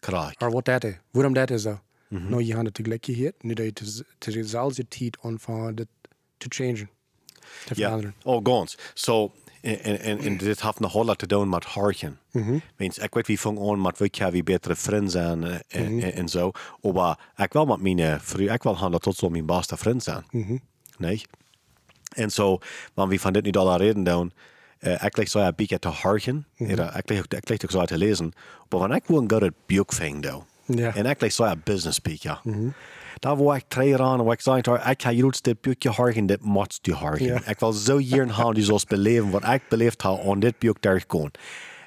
Kraak. 0.00 0.34
Or 0.42 0.52
wat 0.52 0.64
dat 0.64 0.84
is. 0.84 0.94
Waarom 1.12 1.34
dat 1.34 1.50
is 1.50 1.62
zo? 1.62 1.78
Nou, 2.08 2.42
je 2.42 2.52
gaat 2.54 2.64
het 2.66 2.78
gelijk 2.82 3.04
hier, 3.04 3.32
nu 3.40 3.54
dat 3.54 3.64
je 3.66 3.72
te- 3.72 4.04
te 4.18 4.30
dezelfde 4.30 4.88
tijd 4.88 5.18
aanvangen 5.22 5.74
dat 5.74 5.86
te 6.38 6.46
changen. 6.48 6.88
Te 7.66 7.74
Ja, 7.74 7.74
veranderen. 7.74 8.14
oh, 8.24 8.40
gans. 8.42 8.78
So, 8.94 9.32
en, 9.60 9.80
en, 9.82 10.00
en, 10.00 10.18
en 10.18 10.36
dit 10.36 10.62
heeft 10.62 10.80
nog 10.80 10.92
wel 10.92 11.14
te 11.14 11.26
doen 11.26 11.48
met 11.48 11.64
harken. 11.64 12.18
Means, 12.76 12.98
ik 12.98 13.14
weet 13.14 13.26
wie 13.26 13.40
vang 13.40 13.58
aan 13.70 13.80
met 13.80 13.98
wie 13.98 14.10
kan 14.10 14.30
wie 14.30 14.42
betere 14.42 14.76
vrienden 14.76 15.10
zijn 15.10 15.44
en, 15.44 15.62
en, 15.68 16.00
en, 16.02 16.12
en 16.12 16.28
zo. 16.28 16.50
Maar 16.92 17.18
ik 17.36 17.52
wil 17.52 17.66
met 17.66 17.80
mijn 17.80 18.20
vriend, 18.20 18.50
ik 18.50 18.62
wil 18.62 18.74
gaan 18.76 18.90
dat 18.92 19.02
tot 19.02 19.16
zo 19.16 19.28
mijn 19.28 19.46
beste 19.46 19.76
vriend 19.76 20.02
zijn. 20.02 20.24
Nee? 20.98 21.22
En 22.08 22.30
zo, 22.30 22.58
wanneer 22.94 23.16
we 23.16 23.22
van 23.22 23.32
dit 23.32 23.44
nu 23.44 23.50
al 23.50 23.76
reden 23.76 24.04
doen, 24.04 24.32
uh, 24.80 25.04
ik 25.04 25.16
leg 25.16 25.28
zo 25.28 25.38
een 25.38 25.52
beetje 25.56 25.78
te 25.78 25.88
harken. 25.88 26.34
Mm 26.34 26.44
-hmm. 26.68 26.70
Ik 26.70 27.08
leg 27.08 27.24
ik 27.28 27.48
leg 27.48 27.62
ook 27.64 27.70
zo 27.70 27.84
te 27.84 27.98
lezen. 27.98 28.32
Maar 28.68 28.78
wanneer 28.80 28.96
ik 28.96 29.06
wil 29.06 29.18
een 29.18 29.30
goed 29.30 29.52
boek 29.66 29.92
vang 29.92 30.22
doen, 30.22 30.42
Ja. 30.66 30.94
En 30.94 31.04
eigenlijk 31.04 31.32
zo 31.32 31.44
een 31.44 31.60
business 31.64 31.96
speaker. 31.96 32.40
Mm 32.42 32.52
-hmm. 32.52 32.74
Daar 33.18 33.36
waar 33.36 33.56
ik 33.56 33.64
twee 33.68 33.98
aan, 33.98 34.24
waar 34.24 34.32
ik 34.32 34.40
zei, 34.40 34.58
ik 34.58 35.02
ga 35.02 35.10
juist 35.10 35.44
dit 35.44 35.60
boekje 35.60 35.90
hargen, 35.90 36.26
dit 36.26 36.42
moet 36.42 36.78
je 36.82 36.94
hargen. 36.94 37.26
Ja. 37.26 37.46
Ik 37.46 37.58
wil 37.58 37.72
zo 37.72 37.96
hier 37.96 38.30
gaan, 38.30 38.54
die 38.54 38.64
zoals 38.64 38.84
beleven, 38.84 39.30
wat 39.30 39.48
ik 39.48 39.62
beleefd 39.68 40.02
heb 40.02 40.20
aan 40.26 40.40
dit 40.40 40.58
boek 40.58 40.82
daar 40.82 41.04
gewoon. 41.06 41.30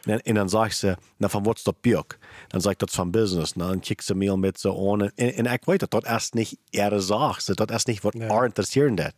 En, 0.01 0.21
en 0.21 0.33
dan 0.33 0.49
zegt 0.49 0.77
ze, 0.77 0.97
nou 1.17 1.31
van 1.31 1.43
wat 1.43 1.57
is 1.57 1.63
dat 1.63 1.81
boek? 1.81 2.17
Dan 2.47 2.61
zeg 2.61 2.71
ik 2.71 2.79
dat 2.79 2.91
van 2.91 3.11
business. 3.11 3.53
Nou, 3.53 3.69
dan 3.69 3.79
kijkt 3.79 4.03
ze 4.03 4.15
me 4.15 4.37
met 4.37 4.59
zo 4.59 4.91
aan. 4.91 5.01
En, 5.01 5.33
en 5.33 5.45
ik 5.45 5.65
weet 5.65 5.79
dat 5.79 5.91
dat 5.91 6.05
is 6.05 6.31
niet 6.31 6.57
ihre 6.69 6.99
zaak. 6.99 7.45
Dat 7.45 7.71
is 7.71 7.85
niet 7.85 8.01
wat 8.01 8.13
ja. 8.17 8.27
haar 8.27 8.45
interessiert. 8.45 9.13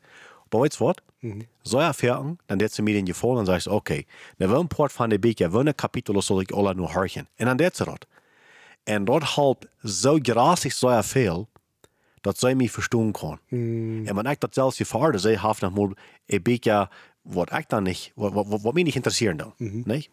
Maar 0.53 0.61
weet 0.61 0.75
je 0.75 0.83
wat? 0.83 1.01
Mhm. 1.19 1.39
Zo 1.61 1.79
ja, 1.79 1.93
fertig, 1.93 2.35
dan 2.45 2.57
deed 2.57 2.73
ze 2.73 2.81
me 2.81 2.91
in 2.91 3.05
je 3.05 3.13
vol 3.13 3.39
en 3.39 3.45
zei 3.45 3.59
ze, 3.59 3.69
oké, 3.69 3.77
okay, 3.77 4.05
nou 4.37 4.51
wil 4.51 4.59
een 4.59 4.67
poort 4.67 4.91
van 4.91 5.09
de 5.09 5.19
boek, 5.19 5.37
wil 5.37 5.65
een 5.65 5.75
kapitel 5.75 6.21
zal 6.21 6.39
ik 6.39 6.51
alle 6.51 6.73
nu 6.73 6.81
hargen. 6.81 7.27
En 7.35 7.45
dan 7.45 7.57
deed 7.57 7.75
ze 7.75 7.83
dat. 7.83 8.07
En 8.83 9.05
dat 9.05 9.33
helpt 9.35 9.67
zo 9.83 10.17
gratis 10.21 10.77
zo 10.77 11.01
veel, 11.01 11.49
dat 12.21 12.39
zij 12.39 12.55
me 12.55 12.69
verstaan 12.69 13.11
kan. 13.11 13.39
Mm. 13.49 14.07
En 14.07 14.15
wanneer 14.15 14.31
ik 14.31 14.39
dat 14.39 14.53
zelfs 14.53 14.79
ervaarde, 14.79 15.17
zij 15.17 15.37
heeft 15.41 15.61
nog 15.61 15.73
maar 15.73 15.97
een 16.25 16.41
beetje 16.41 16.89
wat 17.21 17.53
ik 17.53 17.69
dan 17.69 17.83
niet, 17.83 18.11
wat, 18.15 18.33
wat, 18.33 18.61
wat 18.61 18.73
mij 18.73 18.83
niet 18.83 18.95
interesseert 18.95 19.39
dan. 19.39 19.53
Mm 19.57 19.69
-hmm. 19.69 19.81
nee? 19.85 20.09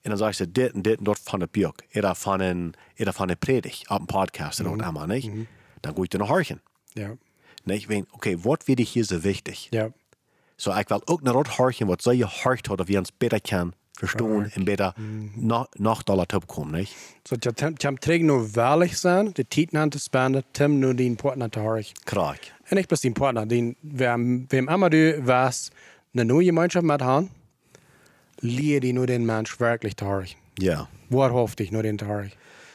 En 0.00 0.10
dan 0.10 0.18
zei 0.18 0.32
ze 0.32 0.52
dit 0.52 0.72
en 0.72 0.82
dit 0.82 0.98
en 0.98 1.04
dat 1.04 1.20
van 1.22 1.38
de 1.38 1.48
buik. 1.50 1.86
Eerder 1.88 2.14
van 2.14 2.40
een, 2.40 2.74
eerder 2.94 3.14
van 3.14 3.28
een 3.28 3.38
predig 3.38 3.90
op 3.90 4.00
een 4.00 4.06
podcast 4.06 4.58
en 4.58 4.64
mm 4.64 4.72
-hmm. 4.72 4.80
allemaal, 4.80 5.06
nee? 5.06 5.30
Mm. 5.30 5.46
Dan 5.80 5.94
ga 6.26 6.38
ik 6.38 6.48
er. 6.48 6.60
Ja. 6.92 7.16
Nee, 7.66 7.78
ik 7.78 7.86
weet, 7.86 8.02
oké, 8.02 8.14
okay, 8.14 8.38
wat 8.38 8.64
vind 8.64 8.78
ik 8.78 8.88
hier 8.88 9.04
zo 9.04 9.18
wichtig? 9.18 9.66
Ja. 9.70 9.90
Zo, 10.56 10.70
so, 10.70 10.78
ik 10.78 10.88
wil 10.88 11.02
ook 11.04 11.22
naar 11.22 11.32
dat 11.32 11.46
hargen, 11.46 11.86
wat 11.86 12.02
zij 12.02 12.16
je 12.16 12.24
hart 12.24 12.66
had, 12.66 12.80
of 12.80 12.88
je 12.88 12.98
ons 12.98 13.12
beter 13.16 13.40
kan 13.40 13.72
verstaan 13.92 14.50
en 14.50 14.64
beter 14.64 14.94
nach, 15.34 15.66
nach 15.72 16.02
dat 16.02 16.34
opkomen. 16.34 16.72
Nee? 16.72 16.88
So, 17.22 17.36
je 17.38 17.72
kan 17.72 17.98
terug 17.98 18.20
nog 18.20 18.48
veilig 18.50 18.96
zijn, 18.96 19.30
de 19.32 19.48
tijd 19.48 19.74
aan 19.74 19.88
te 19.88 19.98
spenden, 19.98 20.44
tim 20.50 20.78
nu 20.78 20.94
die 20.94 21.14
partner 21.14 21.50
te 21.50 21.58
horen. 21.58 21.84
Krak. 22.04 22.38
En 22.62 22.76
ik 22.76 22.86
ben 22.86 22.98
die 23.00 23.12
partner, 23.12 23.48
die, 23.48 23.76
wem, 23.80 24.44
wem 24.48 24.68
immer 24.68 24.90
du 24.90 25.22
was, 25.22 25.70
een 26.12 26.26
nieuwe 26.26 26.44
gemeenschap 26.44 26.82
met 26.82 27.00
han, 27.00 27.30
leer 28.34 28.80
die 28.80 28.92
nu 28.92 29.04
den 29.04 29.24
mens 29.24 29.56
werkelijk 29.56 29.94
te 29.94 30.04
horen. 30.04 30.28
Ja. 30.54 30.88
Waarhaftig 31.06 31.70
nu 31.70 31.82
den 31.82 31.96
te 31.96 32.04
horen. 32.04 32.32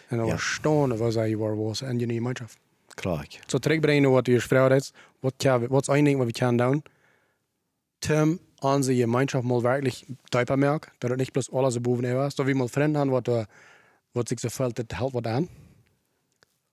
En 0.07 0.17
dan 0.17 0.25
ja. 0.25 0.37
verstaan 0.37 0.97
wat 0.97 1.13
zij 1.13 1.37
waar 1.37 1.63
was 1.63 1.81
en 1.81 1.99
je 1.99 2.05
nieuwe 2.05 2.13
gemeenschap. 2.13 2.49
Krak. 2.93 3.27
Zo 3.45 3.57
terugbrengen 3.57 4.11
wat 4.11 4.25
je 4.25 4.41
vrouw 4.41 4.69
is, 4.69 4.91
wat, 5.19 5.33
wat 5.69 5.81
is 5.81 5.95
één 5.95 6.03
ding 6.03 6.17
wat 6.17 6.25
we 6.25 6.31
kunnen 6.31 6.57
doen, 6.57 6.83
tim 7.99 8.39
onze 8.59 8.95
gemeenschap 8.95 9.43
mal 9.43 9.61
wirklich 9.61 10.03
teuper 10.29 10.57
merkt, 10.57 10.89
dat 10.97 11.09
het 11.09 11.19
niet 11.19 11.31
bloß 11.31 11.51
alles 11.51 11.81
boven 11.81 12.15
was. 12.15 12.35
So 12.35 12.43
wie 12.43 12.55
mal 12.55 12.67
vrienden 12.67 12.95
haben, 12.95 13.11
wat, 13.11 13.27
uh, 13.27 13.43
wat 14.11 14.27
zich 14.27 14.39
zo 14.39 14.49
fällt, 14.49 14.75
dat 14.75 14.91
helpt 14.91 15.13
wat 15.13 15.27
aan. 15.27 15.49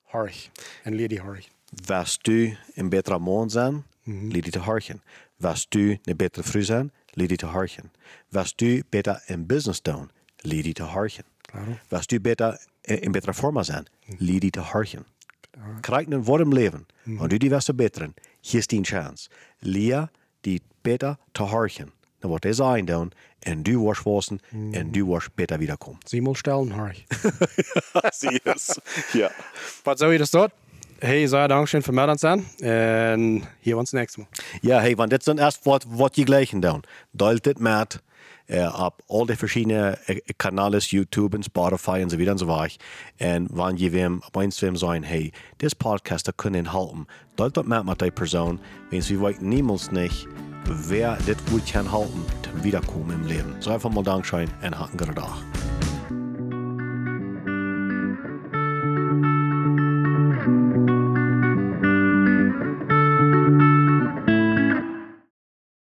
Harg. 0.02 0.48
En 0.82 0.94
leer 0.94 1.08
die 1.08 1.20
harg. 1.20 1.48
Was 1.86 2.18
du 2.18 2.56
een 2.74 2.88
betere 2.88 3.18
man 3.18 3.50
zijn, 3.50 3.84
-hmm. 4.02 4.28
leer 4.30 4.42
die 4.42 4.52
te 4.52 4.58
hargen. 4.58 5.02
Was 5.36 5.66
du 5.68 5.98
een 6.04 6.16
betere 6.16 6.42
vrouw 6.42 6.62
zijn, 6.62 6.92
leer 7.10 7.28
die 7.28 7.36
te 7.36 7.46
hargen. 7.46 7.92
Was 8.28 8.54
du 8.54 8.82
beter 8.88 9.22
in 9.26 9.46
business 9.46 9.82
doen, 9.82 10.10
leer 10.36 10.62
die 10.62 10.72
te 10.72 10.82
hargen. 10.82 11.24
Was 11.88 12.06
du 12.06 12.20
beter 12.20 12.60
in 12.80 13.12
betere 13.12 13.34
vorm 13.34 13.62
zijn, 13.62 13.86
leer 14.18 14.40
die 14.40 14.50
te 14.50 14.60
hargen. 14.60 15.06
Krijg 15.80 16.06
een 16.06 16.24
warm 16.24 16.52
leven, 16.52 16.86
mm 17.02 17.20
en 17.20 17.28
du 17.28 17.36
die 17.36 17.50
was 17.50 17.64
verbeteren, 17.64 18.14
hier 18.40 18.58
is 18.58 18.66
die 18.66 18.84
chance. 18.84 19.28
Leer 19.58 20.10
die 20.40 20.62
beter 20.82 21.16
te 21.32 21.42
hargen. 21.42 21.92
Dan 22.18 22.30
wordt 22.30 22.44
deze 22.44 22.62
einddown 22.62 23.12
en 23.38 23.62
du 23.62 23.78
was 23.78 24.02
wassen 24.02 24.40
mm. 24.50 24.74
en 24.74 24.90
du 24.90 25.04
was 25.04 25.28
beter 25.34 25.58
wiederkommen. 25.58 26.00
Sie 26.04 26.22
mal 26.22 26.34
stellen, 26.34 26.70
Harry. 26.72 27.04
Sie 28.18 28.40
es. 28.44 28.78
Ja. 29.12 29.30
Was 29.82 29.98
soll 29.98 30.12
ich 30.12 30.18
das 30.18 30.30
dort? 30.30 30.52
Hey, 31.00 31.28
sehr 31.28 31.48
Dankeschön 31.48 31.82
für 31.82 31.92
mehr 31.92 32.18
sein. 32.18 32.44
Und 32.60 33.46
hier 33.60 33.78
uns 33.78 33.92
nächstes 33.92 34.18
Mal. 34.18 34.28
Ja, 34.62 34.80
hey, 34.80 34.96
want 34.96 35.10
dit 35.10 35.26
is 35.26 35.34
erst 35.34 35.64
wat, 35.64 35.84
wat 35.86 36.16
je 36.16 36.24
gleichen 36.24 36.60
doen. 36.60 36.82
Dit 37.12 37.58
met 37.58 37.94
uh, 37.94 38.07
op 38.56 39.02
al 39.06 39.26
die 39.26 39.36
verschillende 39.36 39.98
uh, 40.08 40.16
kanalen, 40.36 40.80
YouTube 40.80 41.36
en 41.36 41.42
Spotify 41.42 41.98
en 42.00 42.10
so 42.10 42.18
weiter 42.18 42.32
und 42.32 42.38
so 42.38 42.46
weiter. 42.46 42.76
Und 43.18 43.48
wenn 43.52 43.76
je 43.76 44.18
op 44.26 44.36
eens 44.36 44.60
wem 44.60 44.76
sagen, 44.76 45.02
hey, 45.02 45.32
this 45.58 45.74
podcast 45.74 46.32
können 46.36 46.66
delt 47.38 47.54
dat 47.54 47.66
met 47.66 47.84
met 47.84 47.98
die 47.98 48.10
persoon, 48.10 48.58
wenn 48.90 49.02
sie 49.02 49.20
weten 49.20 49.48
niemals 49.48 49.90
nicht, 49.90 50.26
wer 50.64 51.16
dit 51.26 51.38
gut 51.50 51.66
kann 51.66 51.90
halten, 51.90 52.24
wiederkommen 52.62 53.10
im 53.10 53.26
Leben. 53.26 53.54
So 53.60 53.70
einfach 53.70 53.90
mal 53.90 54.02
Dankeschön 54.02 54.48
und 54.62 54.78
hatten 54.78 54.96
guten 54.96 55.14
Tag. 55.14 55.77